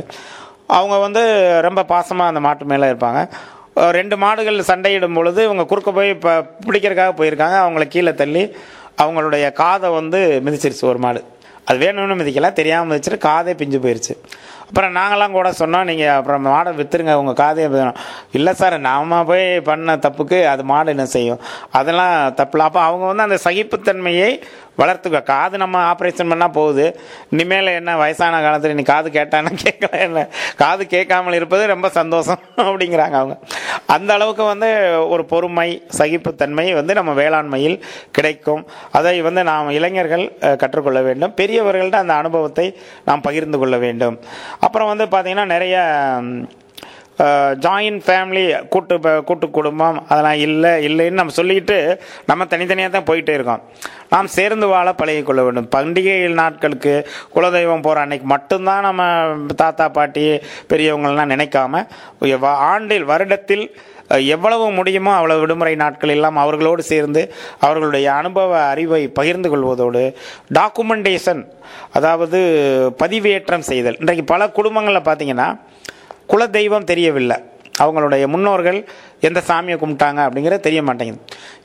அவங்க 0.78 0.96
வந்து 1.06 1.22
ரொம்ப 1.68 1.84
பாசமாக 1.92 2.32
அந்த 2.32 2.40
மாட்டு 2.40 2.64
மேலே 2.64 2.88
இருப்பாங்க. 2.90 3.22
ரெண்டு 3.98 4.16
மாடுகள் 4.16 4.68
சண்டையிடும் 4.70 5.14
பொழுது 5.14 5.44
இவங்க 5.44 5.64
குறுக்க 5.64 5.90
போய் 5.92 6.08
இப்போ 6.08 6.32
பிடிக்கிறதுக்காக 6.66 7.12
போயிருக்காங்க. 7.20 7.56
அவங்கள 7.66 7.84
கீழே 7.88 8.14
தள்ளி 8.14 8.56
அவங்களுடைய 9.02 9.52
காதை 9.52 9.90
வந்து 9.90 10.42
மிதிச்சிருச்சு 10.44 10.84
ஒரு 10.92 10.98
மாடு. 10.98 11.20
அது 11.64 11.78
வேணும்னு 11.86 12.18
மிதிக்கல. 12.20 12.52
தெரியாமல் 12.52 12.90
மிதிச்சிட்டு 12.90 13.18
காதே 13.28 13.52
பிஞ்சு 13.54 13.78
போயிருச்சு. 13.78 14.14
அப்புறம் 14.70 14.92
நாங்களாம் 14.98 15.36
கூட 15.36 15.48
சொன்னோம் 15.60 15.88
நீங்கள் 15.90 16.16
அப்புறம் 16.18 16.44
மாடை 16.48 16.72
விற்றுருங்க 16.80 17.14
உங்கள் 17.20 17.38
காதையை 17.42 17.68
இல்லை 18.38 18.52
சார் 18.60 18.76
நாம 18.88 19.20
போய் 19.30 19.46
பண்ண 19.68 19.96
தப்புக்கு 20.06 20.38
அது 20.52 20.64
மாடு 20.72 20.94
என்ன 20.94 21.06
செய்யும்? 21.16 21.40
அதெல்லாம் 21.78 22.16
தப்பில்லை 22.40 22.66
அப்போ 22.68 22.82
அவங்க 22.88 23.04
வந்து 23.10 23.26
அந்த 23.28 23.38
சகிப்புத்தன்மையை 23.46 24.32
வளர்த்துக்க 24.80 25.18
காது 25.30 25.54
நம்ம 25.62 25.78
ஆப்ரேஷன் 25.92 26.30
பண்ணால் 26.32 26.54
போகுது. 26.58 26.84
இனிமேல் 27.32 27.68
என்ன 27.78 27.96
வயசான 28.02 28.38
காலத்தில் 28.44 28.76
நீ 28.78 28.84
காது 28.90 29.08
கேட்டான்னு 29.16 29.50
கேட்கல 29.64 29.98
என்ன? 30.06 30.20
காது 30.62 30.82
கேட்காமல் 30.94 31.36
இருப்பது 31.38 31.64
ரொம்ப 31.72 31.88
சந்தோஷம் 31.98 32.40
அப்படிங்கிறாங்க 32.68 33.16
அவங்க. 33.20 33.34
அந்த 33.94 34.10
அளவுக்கு 34.16 34.44
வந்து 34.52 34.68
ஒரு 35.14 35.22
பொறுமை 35.32 35.68
சகிப்புத்தன்மை 35.98 36.66
வந்து 36.78 36.94
நம்ம 36.98 37.12
வேளாண்மையில் 37.20 37.76
கிடைக்கும். 38.18 38.62
அதை 38.98 39.14
வந்து 39.28 39.44
நாம் 39.50 39.74
இளைஞர்கள் 39.78 40.24
கற்றுக்கொள்ள 40.62 41.02
வேண்டும். 41.08 41.34
பெரியவர்கள்ட்ட 41.40 42.00
அந்த 42.04 42.16
அனுபவத்தை 42.22 42.66
நாம் 43.10 43.26
பகிர்ந்து 43.28 43.60
கொள்ள 43.62 43.78
வேண்டும். 43.86 44.16
அப்புறம் 44.64 44.90
வந்து 44.92 45.06
பார்த்திங்கன்னா 45.12 45.52
நிறைய 45.54 45.76
ஜாயின்ட் 47.64 48.02
ஃபேமிலி 48.04 48.42
கூட்டு 48.72 48.94
கூட்டு 49.28 49.46
குடும்பம் 49.56 49.96
அதெல்லாம் 50.10 50.38
இல்லை 50.44 50.70
இல்லைன்னு 50.88 51.18
நம்ம 51.20 51.34
சொல்லிக்கிட்டு 51.38 51.76
நம்ம 52.30 52.46
தனித்தனியாக 52.52 52.92
தான் 52.94 53.08
போயிட்டே 53.10 53.32
இருக்கோம். 53.38 53.64
நாம் 54.12 54.30
சேர்ந்து 54.36 54.66
வாழ 54.66 54.88
பழகிக்கொள்ள 55.00 55.40
வேண்டும். 55.46 55.68
பண்டிகை 55.74 56.16
நாட்களுக்கு 56.40 56.94
குலதெய்வம் 57.34 57.84
போகிற 57.86 58.04
அன்னைக்கு 58.04 58.26
மட்டும்தான் 58.34 58.86
நம்ம 58.88 59.02
தாத்தா 59.62 59.88
பாட்டி 59.98 60.24
பெரியவங்கள்லாம் 60.72 61.32
நினைக்காம 61.34 61.84
ஆண்டில் 62.70 63.08
வருடத்தில் 63.12 63.66
எவ்வளவு 64.18 64.70
முடியுமோ 64.70 65.12
அவ்வளவு 65.12 65.40
விடுமுறை 65.40 65.74
நாட்கள் 65.74 66.08
எல்லாம் 66.08 66.36
அவர்களோடு 66.36 66.82
சேர்ந்து 66.82 67.34
அவர்களுடைய 67.58 68.12
அனுபவ 68.12 68.62
அறிவை 68.62 69.08
பகிர்ந்து 69.08 69.50
கொள்வதோடு 69.50 70.16
டாக்குமெண்டேஷன் 70.54 71.46
அதாவது 71.92 72.38
பதிவேற்றம் 72.98 73.66
செய்தல். 73.70 73.96
இன்றைக்கு 73.98 74.24
பல 74.24 74.48
குடும்பங்களில் 74.48 75.08
பார்த்தீங்கன்னா 75.08 75.60
குலதெய்வம் 76.28 76.84
தெரியவில்லை. 76.84 77.36
அவங்களுடைய 77.78 78.26
முன்னோர்கள் 78.26 78.88
எந்த 79.28 79.40
சாமியை 79.48 79.76
கும்பிட்டாங்க 79.82 80.20
அப்படிங்கிறது 80.26 80.66
தெரிய 80.66 80.80
மாட்டேங்குது. 80.88 81.20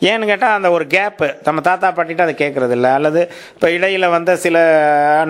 ஏன்னு 0.10 0.30
கேட்டால் 0.32 0.56
அந்த 0.58 0.70
ஒரு 0.78 0.86
கேப்பு 0.96 1.28
நம்ம 1.48 1.62
தாத்தா 1.68 1.90
பாட்டிட்டு 1.98 2.26
அதை 2.26 2.34
கேட்குறது 2.42 2.74
இல்லை 2.78 2.92
அல்லது 2.98 3.22
இப்போ 3.56 3.68
இடையில் 3.76 4.08
வந்த 4.16 4.32
சில 4.46 4.58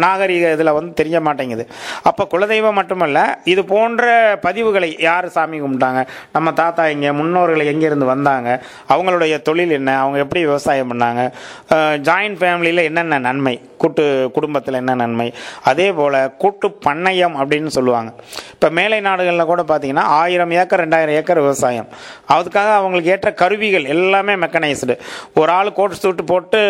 நாகரிக 0.03 0.51
இதில் 0.55 0.75
வந்து 0.77 0.93
தெரிய 1.01 1.19
மாட்டேங்குது. 1.27 1.65
அப்போ 2.09 2.23
குலதெய்வம் 2.33 2.79
மட்டுமல்ல 2.79 3.19
இது 3.53 3.61
போன்ற 3.73 4.05
பதிவுகளை 4.47 4.89
யார் 5.07 5.27
சாமி 5.37 5.59
கும்பிட்டாங்க? 5.65 6.01
நம்ம 6.37 6.53
தாத்தா 6.61 6.85
இங்கே 6.95 7.11
முன்னோர்கள் 7.19 7.69
எங்கேருந்து 7.73 8.07
வந்தாங்க? 8.13 8.49
அவங்களுடைய 8.95 9.35
தொழில் 9.49 9.77
என்ன? 9.79 9.91
அவங்க 10.03 10.17
எப்படி 10.25 10.43
விவசாயம் 10.49 10.91
பண்ணாங்க? 10.93 11.23
ஜாயின்ட் 12.09 12.39
ஃபேமிலியில் 12.41 12.87
என்னென்ன 12.89 13.19
நன்மை? 13.27 13.55
கூட்டு 13.83 14.03
குடும்பத்தில் 14.35 14.79
என்ன 14.81 14.93
நன்மை? 15.03 15.27
அதே 15.69 15.87
போல் 15.97 16.19
கூட்டு 16.43 16.67
பண்ணையம் 16.87 17.35
அப்படின்னு 17.41 17.71
சொல்லுவாங்க. 17.77 18.11
இப்போ 18.55 18.67
மேலை 18.77 18.99
நாடுகளில் 19.07 19.49
கூட 19.51 19.61
பார்த்தீங்கன்னா 19.71 20.05
ஆயிரம் 20.21 20.53
ஏக்கர் 20.61 20.83
ரெண்டாயிரம் 20.83 21.17
ஏக்கர் 21.19 21.41
விவசாயம். 21.45 21.89
அதுக்காக 22.35 22.71
அவங்களுக்கு 22.79 23.13
ஏற்ற 23.15 23.31
கருவிகள் 23.41 23.85
எல்லாமே 23.95 24.35
மெக்கனைஸ்டு 24.45 24.95
ஒரு 25.41 25.51
ஆள் 25.57 25.75
கோட்டு 25.79 26.01
சூட்டு 26.03 26.25
போட்டு 26.31 26.61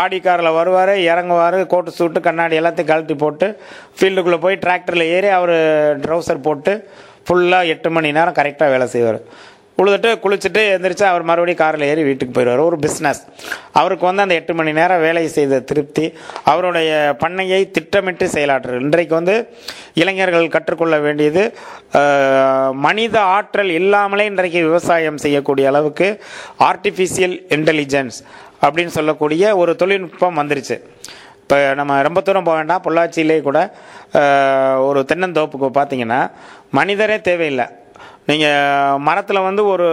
ஆடி 0.00 0.20
காரில் 0.20 0.56
வருவார் 0.58 0.94
இறங்குவார் 1.10 1.58
கோட்டு 1.74 1.96
சூட்டு 1.98 2.20
கண்ணாடி 2.28 2.60
எல்லாத்தையும் 2.60 2.90
கழட்டி 2.92 3.16
போட்டு 3.24 3.48
ஃபீல்டுக்குள்ளே 3.98 4.40
போய் 4.46 4.62
டிராக்டரில் 4.66 5.10
ஏறி 5.16 5.30
அவர் 5.38 5.56
ட்ரௌசர் 6.04 6.46
போட்டு 6.48 6.74
ஃபுல்லாக 7.26 7.72
எட்டு 7.72 7.88
மணி 7.96 8.08
நேரம் 8.16 8.38
கரெக்டாக 8.38 8.72
வேலை 8.74 8.86
செய்வார். 8.94 9.18
உழுதுட்டு 9.80 10.10
குளிச்சுட்டு 10.24 10.60
எழுந்திரிச்சு 10.72 11.04
அவர் 11.10 11.24
மறுபடியும் 11.28 11.60
காரில் 11.60 11.84
ஏறி 11.88 12.02
வீட்டுக்கு 12.08 12.34
போயிடுவார். 12.36 12.64
ஒரு 12.68 12.78
பிஸ்னஸ் 12.84 13.20
அவருக்கு 13.80 14.04
வந்து 14.08 14.24
அந்த 14.24 14.34
எட்டு 14.40 14.52
மணி 14.58 14.72
நேரம் 14.78 15.02
வேலை 15.06 15.22
செய்த 15.36 15.60
திருப்தி. 15.70 16.04
அவருடைய 16.52 16.90
பண்ணையை 17.22 17.60
திட்டமிட்டு 17.76 18.26
செயலாற்றுறது 18.34 18.84
இன்றைக்கு 18.86 19.14
வந்து 19.20 19.34
இளைஞர்கள் 20.02 20.52
கற்றுக்கொள்ள 20.56 20.98
வேண்டியது 21.06 21.44
மனித 22.86 23.16
ஆற்றல் 23.36 23.72
இல்லாமலே 23.80 24.26
இன்றைக்கு 24.32 24.62
விவசாயம் 24.68 25.22
செய்யக்கூடிய 25.24 25.66
அளவுக்கு 25.72 26.08
ஆர்டிஃபிஷியல் 26.70 27.36
இன்டெலிஜென்ஸ் 27.58 28.18
அப்படின்னு 28.64 28.96
சொல்லக்கூடிய 28.98 29.44
ஒரு 29.62 29.74
தொழில்நுட்பம் 29.82 30.40
வந்துருச்சு. 30.42 30.78
இப்போ 31.42 31.56
நம்ம 31.78 31.92
ரொம்ப 32.06 32.20
தூரம் 32.26 32.46
போக 32.48 32.56
வேண்டாம். 32.58 32.84
பொள்ளாச்சியிலே 32.84 33.38
கூட 33.46 33.58
ஒரு 34.88 35.00
தென்னந்தோப்புக்கு 35.10 35.68
பார்த்தீங்கன்னா 35.78 36.20
மனிதரே 36.78 37.16
தேவையில்லை. 37.28 37.66
நீங்கள் 38.26 38.98
மரத்தில் 38.98 39.40
வந்து 39.40 39.66
ஒரு 39.66 39.88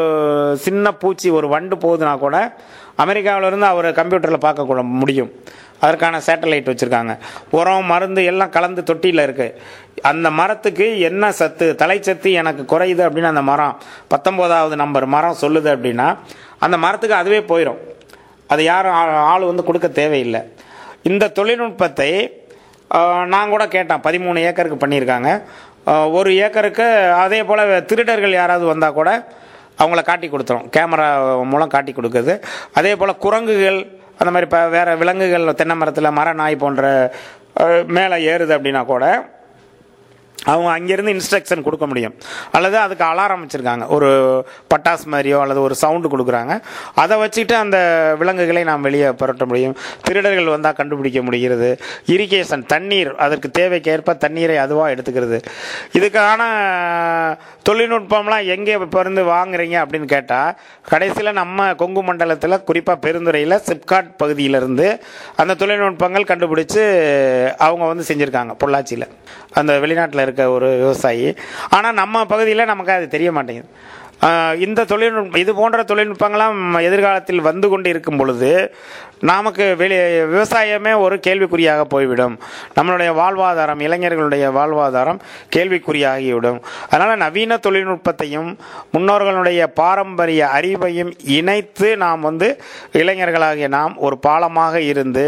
சின்ன 0.59 0.93
பூச்சி 0.93 1.29
ஒரு 1.29 1.47
வண்டு 1.47 1.75
போகுதுன்னா 1.75 2.17
கூட 2.17 2.55
அமெரிக்காவிலேருந்து 2.97 3.61
அவர் 3.61 3.91
கம்ப்யூட்டரில் 3.91 4.37
பார்க்க 4.37 4.83
முடியும். 4.83 5.31
அதற்கான 5.79 6.21
சேட்டலைட் 6.25 6.69
வச்சுருக்காங்க. 6.69 7.17
உரம் 7.51 7.85
மருந்து 7.85 8.25
எல்லாம் 8.25 8.49
கலந்து 8.49 8.83
தொட்டியில் 8.83 9.31
இருக்குது 9.31 9.53
அந்த 10.01 10.29
மரத்துக்கு 10.31 10.99
என்ன 10.99 11.31
சத்து? 11.31 11.75
தலைச்சத்து 11.77 12.31
எனக்கு 12.31 12.77
குறையுது 12.77 13.07
அப்படின்னு 13.07 13.23
அந்த 13.23 13.41
மரம் 13.41 13.77
பத்தொம்போதாவது 14.09 14.75
நம்பர் 14.75 15.05
மரம் 15.05 15.35
சொல்லுது 15.41 15.69
அப்படின்னா 15.69 16.17
அந்த 16.59 16.77
மரத்துக்கு 16.77 17.15
அதுவே 17.15 17.39
போயிடும் 17.39 17.77
அது 18.47 18.63
யாரும் 18.63 18.91
ஆ- 18.91 19.23
ஆள் 19.23 19.41
வந்து 19.41 19.63
கொடுக்க 19.63 19.87
தேவையில்லை. 19.87 20.41
இந்த 21.03 21.27
தொழில்நுட்பத்தை 21.27 22.33
நான் 23.25 23.49
கூட 23.49 23.67
கேட்டேன். 23.67 23.99
பதிமூணு 23.99 24.37
ஏக்கருக்கு 24.37 24.87
பண்ணியிருக்காங்க. 24.87 25.43
ஒரு 25.87 26.35
ஏக்கருக்கு 26.35 27.13
அதே 27.13 27.43
போல் 27.43 27.83
திருடர்கள் 27.85 28.31
யாராவது 28.31 28.65
வந்தால் 28.65 28.93
கூட 28.93 29.27
அவங்கள 29.79 30.01
காட்டி 30.03 30.29
கொடுத்துரும். 30.29 30.69
கேமரா 30.77 31.43
மூலம் 31.43 31.67
காட்டி 31.67 31.93
கொடுக்குது 31.93 32.41
அதே 32.73 32.95
போல் 32.95 33.17
குரங்குகள் 33.17 33.79
அந்த 34.17 34.31
மாதிரி 34.31 34.43
இப்போ 34.43 34.67
வேறு 34.67 34.97
விலங்குகள் 34.97 35.53
தென்னை 35.53 35.75
மரத்தில் 35.75 36.11
மர 36.11 36.33
நாய் 36.33 36.55
போன்ற 36.55 37.11
மேலே 37.87 38.35
ஏறுது 38.35 38.55
அப்படின்னா 38.57 38.85
கூட 38.85 39.05
அவங்க 40.45 40.69
அங்கேருந்து 40.77 41.13
இன்ஸ்ட்ரக்ஷன் 41.15 41.63
கொடுக்க 41.63 41.85
முடியும். 41.87 42.13
அல்லது 42.51 42.77
அதுக்கு 42.77 43.03
அலாரம் 43.05 43.41
வச்சுருக்காங்க 43.43 43.87
ஒரு 43.87 44.09
பட்டாசு 44.73 45.05
மாதிரியோ 45.13 45.39
அல்லது 45.39 45.61
ஒரு 45.61 45.75
சவுண்டு 45.75 46.11
கொடுக்குறாங்க. 46.13 46.53
அதை 46.95 47.17
வச்சுக்கிட்டு 47.17 47.55
அந்த 47.55 47.77
விலங்குகளை 48.19 48.63
நாம் 48.63 48.81
வெளியே 48.81 49.11
புரட்ட 49.11 49.45
முடியும். 49.45 49.75
திருடர்கள் 50.07 50.53
வந்தால் 50.55 50.77
கண்டுபிடிக்க 50.79 51.21
முடிகிறது. 51.21 51.69
இரிகேஷன் 52.15 52.65
தண்ணீர் 52.65 53.15
அதற்கு 53.15 53.49
தேவைக்கேற்ப 53.59 54.17
தண்ணீரை 54.17 54.57
அதுவாக 54.57 54.93
எடுத்துக்கிறது. 54.95 55.39
இதுக்கான 55.99 56.41
தொழில்நுட்பம்லாம் 57.69 58.45
எங்கே 58.55 58.71
இப்போ 58.71 58.99
இருந்து 58.99 59.23
வாங்குறீங்க 59.23 59.77
அப்படின்னு 59.83 60.07
கேட்டால் 60.15 60.55
கடைசியில் 60.89 61.37
நம்ம 61.41 61.75
கொங்கு 61.75 62.03
மண்டலத்தில் 62.03 62.63
குறிப்பாக 62.63 62.99
பெருந்துறையில் 63.05 63.57
சிப்காட் 63.69 64.09
பகுதியிலிருந்து 64.17 64.87
அந்த 65.35 65.55
தொழில்நுட்பங்கள் 65.61 66.29
கண்டுபிடிச்சு 66.31 66.83
அவங்க 67.57 67.85
வந்து 67.91 68.07
செஞ்சுருக்காங்க 68.09 68.53
பொள்ளாச்சியில். 68.63 69.07
அந்த 69.59 69.79
வெளிநாட்டில் 69.79 70.27
இருக்க 70.29 70.51
ஒரு 70.57 70.69
விவசாயி. 70.83 71.29
ஆனால் 71.75 71.99
நம்ம 72.01 72.25
பகுதியில் 72.33 72.69
நமக்கு 72.73 72.97
அது 72.97 73.07
தெரிய 73.17 73.31
மாட்டேங்குது. 73.37 73.71
இந்த 74.65 74.85
தொழில்நுட்பம் 74.91 75.41
இது 75.41 75.51
போன்ற 75.55 75.83
தொழில்நுட்பங்கள்லாம் 75.89 76.57
எதிர்காலத்தில் 76.87 77.45
வந்து 77.49 77.67
கொண்டு 77.69 77.89
இருக்கும் 77.89 78.19
பொழுது 78.21 78.49
நமக்கு 79.29 79.65
வெளி 79.79 79.95
விவசாயமே 80.33 80.91
ஒரு 81.03 81.15
கேள்விக்குறியாக 81.25 81.81
போய்விடும். 81.93 82.35
நம்மளுடைய 82.77 83.09
வாழ்வாதாரம் 83.19 83.81
இளைஞர்களுடைய 83.85 84.45
வாழ்வாதாரம் 84.57 85.19
கேள்விக்குறியாகிவிடும். 85.55 86.59
அதனால் 86.89 87.21
நவீன 87.23 87.57
தொழில்நுட்பத்தையும் 87.65 88.49
முன்னோர்களுடைய 88.95 89.63
பாரம்பரிய 89.79 90.41
அறிவையும் 90.57 91.11
இணைத்து 91.37 91.89
நாம் 92.03 92.21
வந்து 92.21 92.49
இளைஞர்களாகிய 93.01 93.67
நாம் 93.77 93.95
ஒரு 94.07 94.17
பாலமாக 94.27 94.75
இருந்து 94.91 95.25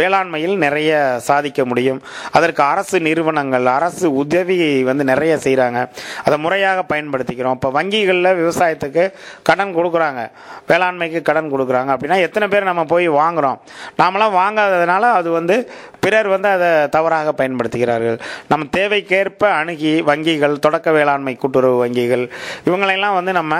வேளாண்மையில் 0.00 0.56
நிறைய 0.64 1.18
சாதிக்க 1.28 1.64
முடியும். 1.64 2.00
அதற்கு 2.32 2.62
அரசு 2.62 3.00
நிறுவனங்கள் 3.08 3.66
அரசு 3.66 4.06
உதவி 4.22 4.58
வந்து 4.90 5.04
நிறைய 5.12 5.34
செய்கிறாங்க 5.44 5.80
அதை 6.24 6.38
முறையாக 6.38 6.86
பயன்படுத்திக்கிறோம். 6.94 7.58
இப்போ 7.60 7.72
வங்கிகளில் 7.80 8.32
விவசாயத்துக்கு 8.42 9.04
கடன் 9.48 9.74
கொடுக்குறாங்க. 9.78 10.22
வேளாண்மைக்கு 10.70 11.20
கடன் 11.30 11.52
கொடுக்குறாங்க. 11.54 11.90
அப்படின்னா 11.96 12.18
எத்தனை 12.26 12.48
பேர் 12.52 12.70
நம்ம 12.70 12.84
போய் 12.92 13.08
வாங்குறோம்? 13.20 13.58
நாமெல்லாம் 14.00 14.36
வாங்காததுனால 14.40 15.10
அது 15.18 15.30
வந்து 15.38 15.56
பிறர் 16.04 16.28
வந்து 16.34 16.48
அதை 16.56 16.70
தவறாக 16.94 17.32
பயன்படுத்துகிறார்கள். 17.40 18.18
நம்ம 18.50 18.66
தேவைக்கேற்ப 18.76 19.44
அணுகி 19.60 19.92
வங்கிகள் 20.10 20.56
தொடக்க 20.66 20.88
வேளாண்மை 20.96 21.34
கூட்டுறவு 21.42 21.76
வங்கிகள் 21.84 22.24
இவங்களெல்லாம் 22.68 23.16
வந்து 23.18 23.32
நம்ம 23.40 23.52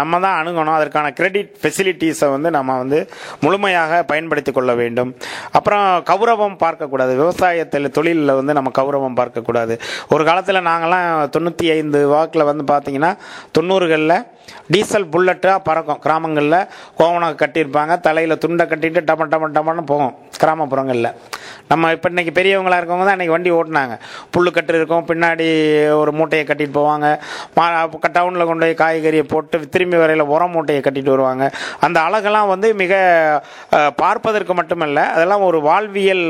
நம்ம 0.00 0.20
தான் 0.24 0.38
அணுகணும். 0.40 0.76
அதற்கான 0.78 1.06
கிரெடிட் 1.18 1.52
ஃபெசிலிட்டிஸை 1.62 2.28
வந்து 2.34 2.48
நம்ம 2.56 2.76
வந்து 2.82 2.98
முழுமையாக 3.44 4.02
பயன்படுத்தி 4.10 4.52
கொள்ள 4.52 4.72
வேண்டும். 4.80 5.10
அப்புறம் 5.58 5.86
கௌரவம் 6.10 6.56
பார்க்கக்கூடாது. 6.64 7.12
விவசாயத்தில் 7.22 7.88
தொழிலில் 7.96 8.34
வந்து 8.40 8.52
நம்ம 8.58 8.70
கௌரவம் 8.78 9.18
பார்க்கக்கூடாது. 9.20 9.74
ஒரு 10.14 10.22
காலத்தில் 10.28 10.66
நாங்கள்லாம் 10.68 11.08
தொண்ணூற்றி 11.36 11.66
ஐந்து 11.76 12.00
வாக்கில் 12.14 12.48
வந்து 12.50 12.66
பார்த்தீங்கன்னா 12.72 13.12
தொண்ணூறுகளில் 13.56 14.16
டீசல் 14.72 15.10
புல்லட்டாக 15.14 15.58
பறக்கும். 15.68 16.00
கிராமங்களில் 16.04 16.58
கோவணம் 16.98 17.38
கட்டியிருப்பாங்க 17.42 17.94
தலையில் 18.06 18.40
துண்டை 18.44 18.64
கட்டிட்டு 18.72 19.00
டம 19.08 19.26
டம 19.32 19.48
டமன்னு 19.56 19.84
போகும். 19.92 20.14
கிராமப்புறங்களில். 20.42 21.10
நம்ம 21.70 21.90
இப்போ 21.94 22.08
இன்னைக்கு 22.12 22.32
பெரியவங்களாக 22.38 22.80
இருக்கவங்க 22.80 23.04
தான் 23.06 23.16
அன்றைக்கி 23.16 23.34
வண்டி 23.34 23.50
ஓட்டினாங்க. 23.58 23.94
புல்லு 24.34 24.50
கட்டு 24.56 24.72
இருக்கும் 24.78 25.06
பின்னாடி 25.10 25.46
ஒரு 26.00 26.10
மூட்டையை 26.18 26.44
கட்டிட்டு 26.48 26.74
போவாங்க. 26.78 27.06
டவுனில் 28.16 28.48
கொண்டு 28.48 28.64
போய் 28.66 28.80
காய்கறியை 28.82 29.24
போட்டு 29.32 29.58
திரும்பி 29.74 29.98
வரையில் 30.02 30.24
உரம் 30.34 30.54
மூட்டையை 30.56 30.80
கட்டிட்டு 30.86 31.14
வருவாங்க. 31.14 31.44
அந்த 31.86 31.98
அழகெல்லாம் 32.06 32.50
வந்து 32.54 32.70
மிக 32.82 32.92
பார்ப்பதற்கு 34.02 34.54
மட்டுமல்ல 34.60 35.06
அதெல்லாம் 35.14 35.46
ஒரு 35.50 35.60
வாழ்வியல் 35.68 36.26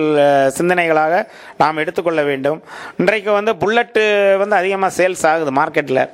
சிந்தனைகளாக 0.58 1.24
நாம் 1.62 1.82
எடுத்துக்கொள்ள 1.84 2.22
வேண்டும். 2.30 2.60
இன்றைக்கு 3.00 3.32
வந்து 3.38 3.54
புல்லட்டு 3.64 4.04
வந்து 4.44 4.56
அதிகமாக 4.60 4.96
சேல்ஸ் 5.00 5.26
ஆகுது 5.32 5.52
மார்க்கெட்டில் 5.60 6.04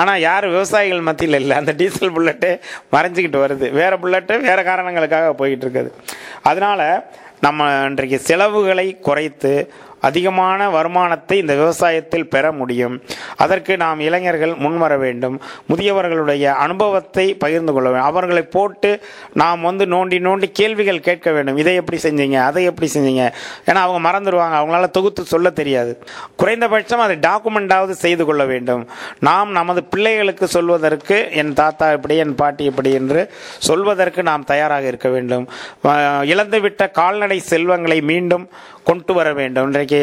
ஆனால் 0.00 0.24
யார் 0.28 0.46
விவசாயிகள் 0.54 1.06
மத்தியில் 1.08 1.40
இல்லை. 1.42 1.54
அந்த 1.60 1.72
டீசல் 1.80 2.14
புல்லட்டு 2.16 2.50
மறைஞ்சிக்கிட்டு 2.94 3.38
வருது. 3.44 3.68
வேறு 3.80 3.96
புல்லட்டு 4.02 4.34
வேறு 4.48 4.64
காரணங்களுக்காக 4.70 5.34
போய்கிட்டு 5.40 5.66
இருக்குது. 5.66 5.92
அதனால் 6.50 6.86
நம்ம 7.46 7.70
இன்றைக்கு 7.88 8.18
செலவுகளை 8.28 8.86
குறைத்து 9.08 9.52
அதிகமான 10.08 10.68
வருமானத்தை 10.76 11.36
இந்த 11.42 11.54
விவசாயத்தில் 11.60 12.30
பெற 12.34 12.44
முடியும். 12.60 12.94
அதற்கு 13.44 13.72
நாம் 13.82 14.00
இளைஞர்கள் 14.08 14.54
முன்வர 14.64 14.92
வேண்டும். 15.04 15.36
முதியவர்களுடைய 15.70 16.46
அனுபவத்தை 16.64 17.26
பகிர்ந்து 17.44 17.74
கொள்ள 17.76 17.88
வேண்டும். 17.90 18.10
அவர்களை 18.10 18.44
போட்டு 18.56 18.90
நாம் 19.42 19.66
வந்து 19.68 19.84
நோண்டி 19.94 20.18
நோண்டி 20.26 20.48
கேள்விகள் 20.60 21.04
கேட்க 21.08 21.28
வேண்டும். 21.36 21.60
இதை 21.62 21.74
எப்படி 21.80 21.98
செஞ்சீங்க? 22.06 22.38
அதை 22.50 22.64
எப்படி 22.70 22.88
செஞ்சீங்க? 22.94 23.24
ஏன்னா 23.68 23.82
அவங்க 23.86 24.00
மறந்துடுவாங்க. 24.08 24.56
அவங்களால 24.60 24.90
தொகுத்து 24.98 25.24
சொல்ல 25.34 25.50
தெரியாது. 25.60 25.92
குறைந்தபட்சம் 26.42 27.04
அதை 27.06 27.16
டாக்குமெண்டாவது 27.28 27.96
செய்து 28.04 28.24
கொள்ள 28.28 28.44
வேண்டும். 28.52 28.82
நாம் 29.28 29.50
நமது 29.58 29.82
பிள்ளைகளுக்கு 29.92 30.48
சொல்வதற்கு 30.56 31.18
என் 31.40 31.54
தாத்தா 31.62 31.88
இப்படி 31.96 32.16
என் 32.24 32.38
பாட்டி 32.40 32.64
இப்படி 32.70 32.92
என்று 33.00 33.22
சொல்வதற்கு 33.70 34.20
நாம் 34.30 34.48
தயாராக 34.52 34.86
இருக்க 34.92 35.08
வேண்டும். 35.16 35.44
இழந்துவிட்ட 36.32 36.90
கால்நடை 37.00 37.38
செல்வங்களை 37.52 38.00
மீண்டும் 38.12 38.46
கொண்டு 38.88 39.12
வர 39.18 39.28
வேண்டும். 39.38 39.66
இன்றைக்கு 39.68 39.95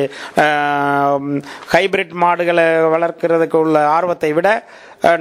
ஹைபிரிட் 1.74 2.16
மாடுகளை 2.24 2.66
வளர்க்கிறதுக்கு 2.96 3.60
உள்ள 3.66 3.78
ஆர்வத்தை 3.98 4.32
விட 4.40 4.50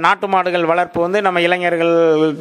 நாட்டு 0.03 0.25
மாடுகள் 0.33 0.65
வளர்ப்பு 0.71 0.99
வந்து 1.03 1.19
நம்ம 1.25 1.39
இளைஞர்கள் 1.45 1.91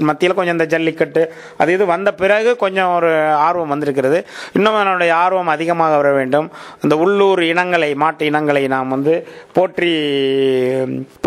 மத்தியில் 0.08 0.34
கொஞ்சம் 0.38 0.56
இந்த 0.56 0.66
ஜல்லிக்கட்டு 0.74 1.22
அது 1.60 1.70
இது 1.76 1.84
வந்த 1.92 2.10
பிறகு 2.20 2.50
கொஞ்சம் 2.62 2.90
ஒரு 2.96 3.10
ஆர்வம் 3.46 3.72
வந்திருக்கிறது. 3.74 4.18
இன்னும் 4.56 4.78
அதனுடைய 4.80 5.12
ஆர்வம் 5.22 5.50
அதிகமாக 5.54 5.96
வர 6.00 6.10
வேண்டும். 6.18 6.46
இந்த 6.84 6.96
உள்ளூர் 7.04 7.42
இனங்களை 7.52 7.90
மாட்டு 8.02 8.28
இனங்களை 8.30 8.62
நாம் 8.74 8.94
வந்து 8.96 9.14
போற்றி 9.56 9.90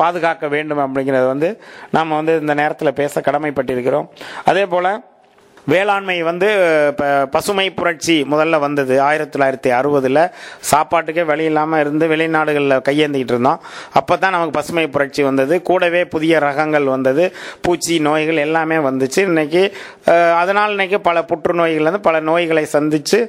பாதுகாக்க 0.02 0.48
வேண்டும் 0.56 0.84
அப்படிங்கிறது 0.86 1.28
வந்து 1.34 1.50
நாம் 1.98 2.18
வந்து 2.20 2.36
இந்த 2.44 2.56
நேரத்தில் 2.62 2.98
பேச 3.02 3.24
கடமைப்பட்டிருக்கிறோம். 3.28 4.10
அதே 4.52 4.66
போல் 4.76 4.92
வேளாண்மை 5.74 6.16
வந்து 6.30 6.48
இப்போ 6.92 7.08
பசுமை 7.36 7.66
புரட்சி 7.80 8.16
முதல்ல 8.32 8.56
வந்தது. 8.66 8.96
ஆயிரத்தி 9.08 9.34
தொள்ளாயிரத்தி 9.36 9.70
அறுபதில் 9.78 10.22
சாப்பாட்டுக்கே 10.72 11.24
வழி 11.32 11.46
இல்லாமல் 11.50 11.82
இருந்து 11.84 12.06
வெளிநாடுகளில் 12.12 12.76
கையேந்திக்கிட்டு 12.88 13.36
இருந்தோம். 13.36 13.62
அப்போ 14.00 14.14
தான் 14.24 14.36
நமக்கு 14.36 14.56
பசுமை 14.60 14.86
புரட்சி 14.96 15.24
வந்தது. 15.30 15.56
கூடவே 15.70 16.02
புதிய 16.16 16.40
ரகங்கள் 16.48 16.88
வந்தது. 16.96 17.24
பூச்சி 17.68 17.96
நோய்கள் 18.08 18.44
எல்லாமே 18.46 18.78
வந்துச்சு. 18.90 19.20
இன்றைக்கி 19.30 19.64
அதனால் 20.42 20.76
இன்றைக்கி 20.76 21.00
பல 21.10 21.24
புற்றுநோய்கள் 21.32 21.90
வந்து 21.90 22.04
பல 22.10 22.20
நோய்களை 22.30 22.66
சந்தித்து 22.76 23.20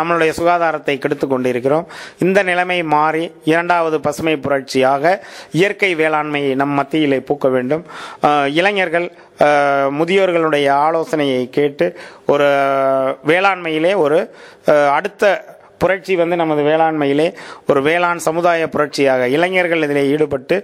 நம்மளுடைய 0.00 0.30
சுகாதாரத்தை 0.40 0.96
கெடுத்து 0.98 1.28
கொண்டிருக்கிறோம். 1.32 1.88
இந்த 2.26 2.38
நிலைமை 2.50 2.78
மாறி 2.96 3.24
இரண்டாவது 3.52 3.96
பசுமை 4.08 4.36
புரட்சியாக 4.44 5.16
இயற்கை 5.60 5.92
வேளாண்மையை 6.02 6.52
நம் 6.62 6.76
மத்தியிலே 6.80 7.20
பூக்க 7.28 7.48
வேண்டும். 7.56 7.84
இளைஞர்கள் 8.60 9.08
முதியோர்களுடைய 9.90 10.68
ஆலோசனையை 10.78 11.50
கேட்டு 11.50 11.86
ஒரு 12.26 12.48
வேளாண்மையிலே 13.26 13.92
ஒரு 13.94 14.18
அடுத்த 14.90 15.24
புரட்சி 15.82 16.14
வந்து 16.20 16.36
நமது 16.42 16.62
வேளாண்மையிலே 16.68 17.28
ஒரு 17.70 17.80
வேளாண் 17.88 18.22
சமுதாய 18.28 18.68
புரட்சியாக 18.74 19.28
இளைஞர்கள் 19.36 19.84
இதில் 19.86 20.10
ஈடுபட்டு 20.14 20.56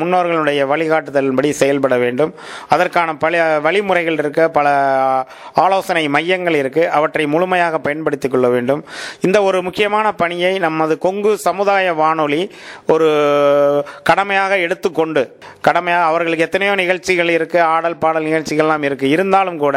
முன்னோர்களுடைய 0.00 0.60
வழிகாட்டுதலின்படி 0.72 1.50
செயல்பட 1.60 1.94
வேண்டும். 2.04 2.32
அதற்கான 2.74 3.14
பல 3.24 3.42
வழிமுறைகள் 3.66 4.18
இருக்க 4.22 4.48
பல 4.58 4.66
ஆலோசனை 5.64 6.04
மையங்கள் 6.16 6.58
இருக்குது 6.62 6.90
அவற்றை 6.98 7.26
முழுமையாக 7.34 7.80
பயன்படுத்திக் 7.86 8.34
கொள்ள 8.34 8.46
வேண்டும். 8.56 8.82
இந்த 9.26 9.38
ஒரு 9.48 9.58
முக்கியமான 9.68 10.06
பணியை 10.22 10.52
நமது 10.66 10.96
கொங்கு 11.06 11.32
சமுதாய 11.48 11.94
வானொலி 12.02 12.42
ஒரு 12.94 13.08
கடமையாக 14.10 14.52
எடுத்துக்கொண்டு 14.66 15.22
கடமையாக 15.68 16.08
அவர்களுக்கு 16.10 16.46
எத்தனையோ 16.48 16.74
நிகழ்ச்சிகள் 16.82 17.30
இருக்குது 17.38 17.66
ஆடல் 17.74 18.00
பாடல் 18.02 18.26
நிகழ்ச்சிகள்லாம் 18.28 18.84
இருக்குது 18.88 19.12
இருந்தாலும் 19.16 19.58
கூட 19.64 19.76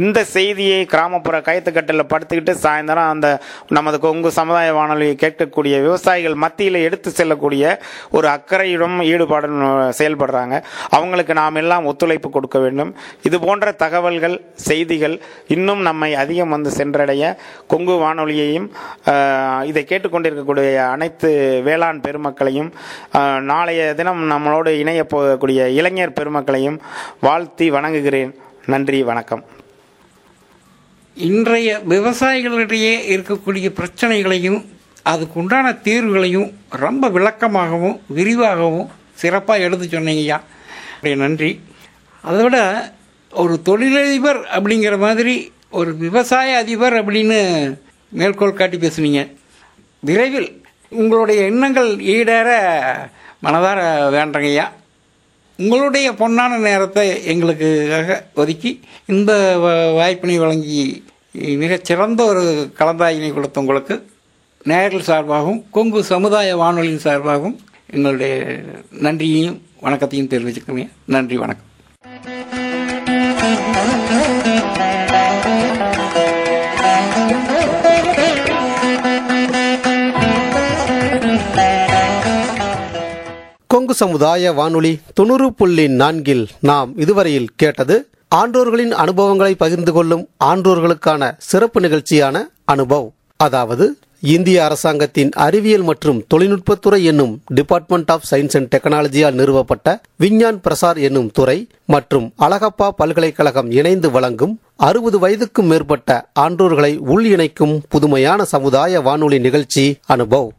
இந்த 0.00 0.18
செய்தியை 0.36 0.80
கிராமப்புற 0.92 1.38
கயத்துக்கட்டில் 1.48 2.10
படுத்துக்கிட்டு 2.12 2.54
சாயந்தரம் 2.64 3.10
அந்த 3.14 3.28
நமது 3.78 3.93
கொங்கு 3.98 4.30
சமுதாய 4.38 4.72
வானொலியை 4.72 5.16
கேட்கக்கூடிய 5.22 5.74
விவசாயிகள் 5.86 6.34
மத்தியில் 6.34 6.78
எடுத்து 6.86 7.10
செல்லக்கூடிய 7.10 7.80
ஒரு 8.10 8.28
அக்கறையுடன் 8.28 8.96
ஈடுபாடும் 9.12 9.60
செயல்படுறாங்க. 9.98 10.62
அவங்களுக்கு 10.90 11.34
நாம் 11.40 11.54
எல்லாம் 11.54 11.84
ஒத்துழைப்பு 11.84 12.30
கொடுக்க 12.30 12.58
வேண்டும். 12.58 12.94
இது 13.22 13.40
போன்ற 13.40 13.72
தகவல்கள் 13.72 14.36
செய்திகள் 14.54 15.16
இன்னும் 15.56 15.80
நம்மை 15.80 16.14
அதிகம் 16.14 16.54
வந்து 16.56 16.70
சென்றடைய 16.70 17.36
கொங்கு 17.66 17.96
வானொலியையும் 18.04 18.68
இதை 19.70 19.84
கேட்டுக்கொண்டிருக்கக்கூடிய 19.88 20.76
அனைத்து 20.94 21.30
வேளாண் 21.64 22.02
பெருமக்களையும் 22.06 22.70
நாளைய 23.52 23.94
தினம் 23.94 24.30
நம்மளோடு 24.30 24.78
இணைய 24.82 25.06
போகக்கூடிய 25.14 25.66
இளைஞர் 25.80 26.16
பெருமக்களையும் 26.20 26.80
வாழ்த்தி 27.20 27.70
வணங்குகிறேன். 27.70 28.34
நன்றி 28.66 29.02
வணக்கம். 29.02 29.53
இன்றைய 31.16 31.80
விவசாயிகளிடையே 31.88 32.94
இருக்கக்கூடிய 33.14 33.68
பிரச்சனைகளையும் 33.68 34.64
அதுக்கு 35.02 35.40
உண்டான 35.40 35.72
தீர்வுகளையும் 35.72 36.52
ரொம்ப 36.70 37.08
விளக்கமாகவும் 37.08 38.00
விரிவாகவும் 38.08 38.88
சிறப்பாக 39.14 39.62
எடுத்து 39.62 39.86
சொன்னீங்கய்யா 39.86 40.38
அப்படியே 40.94 41.14
நன்றி. 41.14 41.60
அதை 42.22 42.42
விட 42.42 42.58
ஒரு 43.30 43.62
தொழிலதிபர் 43.62 44.40
அப்படிங்கிற 44.40 44.98
மாதிரி 44.98 45.52
ஒரு 45.70 45.96
விவசாய 45.96 46.56
அதிபர் 46.56 46.92
அப்படின்னு 46.92 47.38
மேற்கோள் 48.08 48.52
காட்டி 48.52 48.76
பேசுனீங்க. 48.76 49.28
விரைவில் 50.00 50.62
உங்களுடைய 50.88 51.42
எண்ணங்கள் 51.44 51.96
ஈடேற 51.96 52.48
மனதார 53.42 53.80
வேண்டங்கய்யா 54.10 54.72
உங்களுடைய 55.58 56.12
பொன்னான 56.12 56.56
நேரத்தை 56.58 57.24
எங்களுக்காக 57.24 58.16
ஒதுக்கி 58.34 58.80
இந்த 59.06 59.32
வாய்ப்பினை 59.98 60.38
வழங்கி 60.38 61.04
மிகச்சிறந்த 61.62 62.24
ஒரு 62.24 62.42
கலந்தாயினை 62.78 63.32
கொடுத்த 63.32 63.60
உங்களுக்கு 63.60 63.96
நேரில் 64.62 65.06
சார்பாகவும் 65.06 65.62
கொங்கு 65.70 66.04
சமுதாய 66.04 66.56
வானொலியின் 66.56 67.04
சார்பாகவும் 67.04 67.56
எங்களுடைய 67.90 68.34
நன்றியையும் 68.90 69.60
வணக்கத்தையும் 69.80 70.32
தெரிவிச்சுக்கிறேன். 70.34 70.92
நன்றி 71.06 71.36
வணக்கம். 71.36 71.70
கொங்கு 83.84 84.02
சமுதாய 84.02 84.50
வானொலி 84.58 84.90
தொண்ணூறு 85.18 85.46
புள்ளி 85.58 85.84
நான்கில் 86.00 86.44
நாம் 86.68 86.90
இதுவரையில் 87.02 87.48
கேட்டது 87.60 87.96
ஆன்றோர்களின் 88.38 88.94
அனுபவங்களை 89.02 89.50
பகிர்ந்து 89.62 89.92
கொள்ளும் 89.96 90.22
ஆன்றோர்களுக்கான 90.44 91.28
சிறப்பு 91.48 91.78
நிகழ்ச்சியான 91.84 92.36
அனுபவ். 92.72 93.04
அதாவது 93.46 93.86
இந்திய 94.36 94.64
அரசாங்கத்தின் 94.68 95.32
அறிவியல் 95.46 95.86
மற்றும் 95.90 96.22
தொழில்நுட்பத்துறை 96.34 97.00
என்னும் 97.10 97.34
டிபார்ட்மெண்ட் 97.58 98.10
ஆஃப் 98.14 98.26
சயின்ஸ் 98.30 98.56
அண்ட் 98.58 98.72
டெக்னாலஜியால் 98.74 99.38
நிறுவப்பட்ட 99.40 99.96
விஞ்ஞான் 100.24 100.62
பிரசார் 100.66 101.00
என்னும் 101.08 101.30
துறை 101.38 101.58
மற்றும் 101.94 102.28
அழகப்பா 102.48 102.88
பல்கலைக்கழகம் 103.02 103.70
இணைந்து 103.80 104.10
வழங்கும் 104.10 104.56
அறுபது 104.88 105.18
வயதுக்கும் 105.26 105.70
மேற்பட்ட 105.72 106.20
ஆன்றோர்களை 106.46 106.92
உள் 107.14 107.26
இணைக்கும் 107.34 107.76
புதுமையான 107.88 108.42
சமுதாய 108.56 109.00
வானொலி 109.08 109.40
நிகழ்ச்சி 109.48 109.86
அனுபவ். 110.16 110.50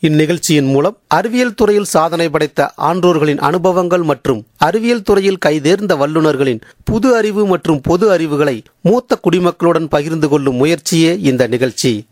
இந்நிகழ்ச்சியின் 0.00 0.70
மூலம் 0.70 0.96
அறிவியல் 1.06 1.54
துறையில் 1.54 1.84
சாதனை 1.84 2.30
படைத்த 2.30 2.72
ஆன்றோர்களின் 2.76 3.38
அனுபவங்கள் 3.38 4.02
மற்றும் 4.02 4.46
அறிவியல் 4.56 5.02
துறையில் 5.02 5.38
கைதேர்ந்த 5.46 5.96
வல்லுநர்களின் 5.96 6.60
புது 6.84 7.16
அறிவு 7.16 7.46
மற்றும் 7.46 7.80
பொது 7.80 8.10
அறிவுகளை 8.10 8.62
மூத்த 8.80 9.18
குடிமக்களுடன் 9.22 9.88
பகிர்ந்து 9.88 10.28
கொள்ளும் 10.28 10.56
முயற்சியே 10.56 11.20
இந்த 11.20 11.46
நிகழ்ச்சி. 11.46 12.06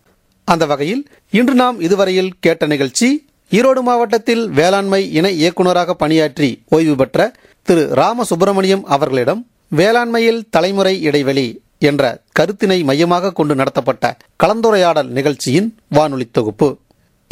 அந்த 0.44 0.66
வகையில் 0.66 1.06
இன்று 1.30 1.54
நாம் 1.54 1.80
இதுவரையில் 1.80 2.32
கேட்ட 2.40 2.66
நிகழ்ச்சி 2.66 3.26
ஈரோடு 3.52 3.80
மாவட்டத்தில் 3.80 4.48
வேளாண்மை 4.48 5.12
இணை 5.12 5.38
இயக்குநராக 5.38 5.94
பணியாற்றி 5.94 6.62
ஓய்வு 6.68 6.96
பெற்ற 6.96 7.34
திரு 7.62 7.88
ராம 7.92 8.24
சுப்பிரமணியம் 8.24 8.84
அவர்களிடம் 8.84 9.46
வேளாண்மையில் 9.76 10.42
தலைமுறை 10.50 11.02
இடைவெளி 11.02 11.62
என்ற 11.84 12.20
கருத்தினை 12.38 12.84
மையமாக 12.84 13.32
கொண்டு 13.32 13.54
நடத்தப்பட்ட 13.54 14.16
கலந்துரையாடல் 14.44 15.06
நிகழ்ச்சியின் 15.06 15.68
வானொலி 15.88 16.26
தொகுப்பு. 16.30 16.68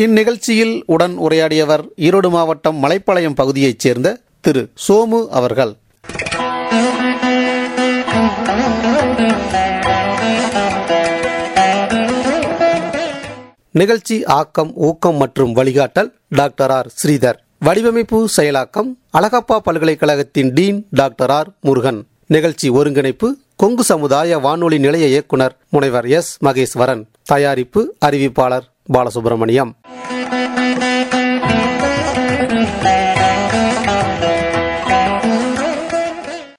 இந்நிகழ்ச்சியில் 0.03 0.83
உடன் 0.87 1.19
உரையாடியவர் 1.19 1.85
ஈரோடு 1.97 2.29
மாவட்டம் 2.31 2.83
மலைப்பாளையம் 2.83 3.35
பகுதியைச் 3.35 3.79
சேர்ந்த 3.79 4.19
திரு 4.41 4.63
சோமு 4.89 5.21
அவர்கள். 5.29 5.73
நிகழ்ச்சி 13.71 14.25
ஆக்கம் 14.25 14.73
ஊக்கம் 14.75 15.17
மற்றும் 15.17 15.57
வழிகாட்டல் 15.57 16.11
டாக்டர் 16.29 16.71
ஆர். 16.71 16.89
ஸ்ரீதர். 17.03 17.39
வடிவமைப்பு 17.59 18.29
செயலாக்கம் 18.37 18.91
அழகப்பா 19.19 19.57
பல்கலைக்கழகத்தின் 19.59 20.53
டீன் 20.53 20.87
டாக்டர் 20.91 21.31
ஆர். 21.31 21.49
முருகன். 21.61 22.07
நிகழ்ச்சி 22.35 22.69
ஒருங்கிணைப்பு 22.69 23.29
கொங்கு 23.57 23.85
சமுதாய 23.85 24.39
வானொலி 24.39 24.79
நிலைய 24.79 25.07
இயக்குனர் 25.07 25.55
முனைவர் 25.69 26.09
எஸ் 26.19 26.31
மகேஸ்வரன். 26.45 27.03
தயாரிப்பு 27.23 27.81
அறிவிப்பாளர் 28.07 28.67
பாலசுப்ரமணியம். 28.93 29.71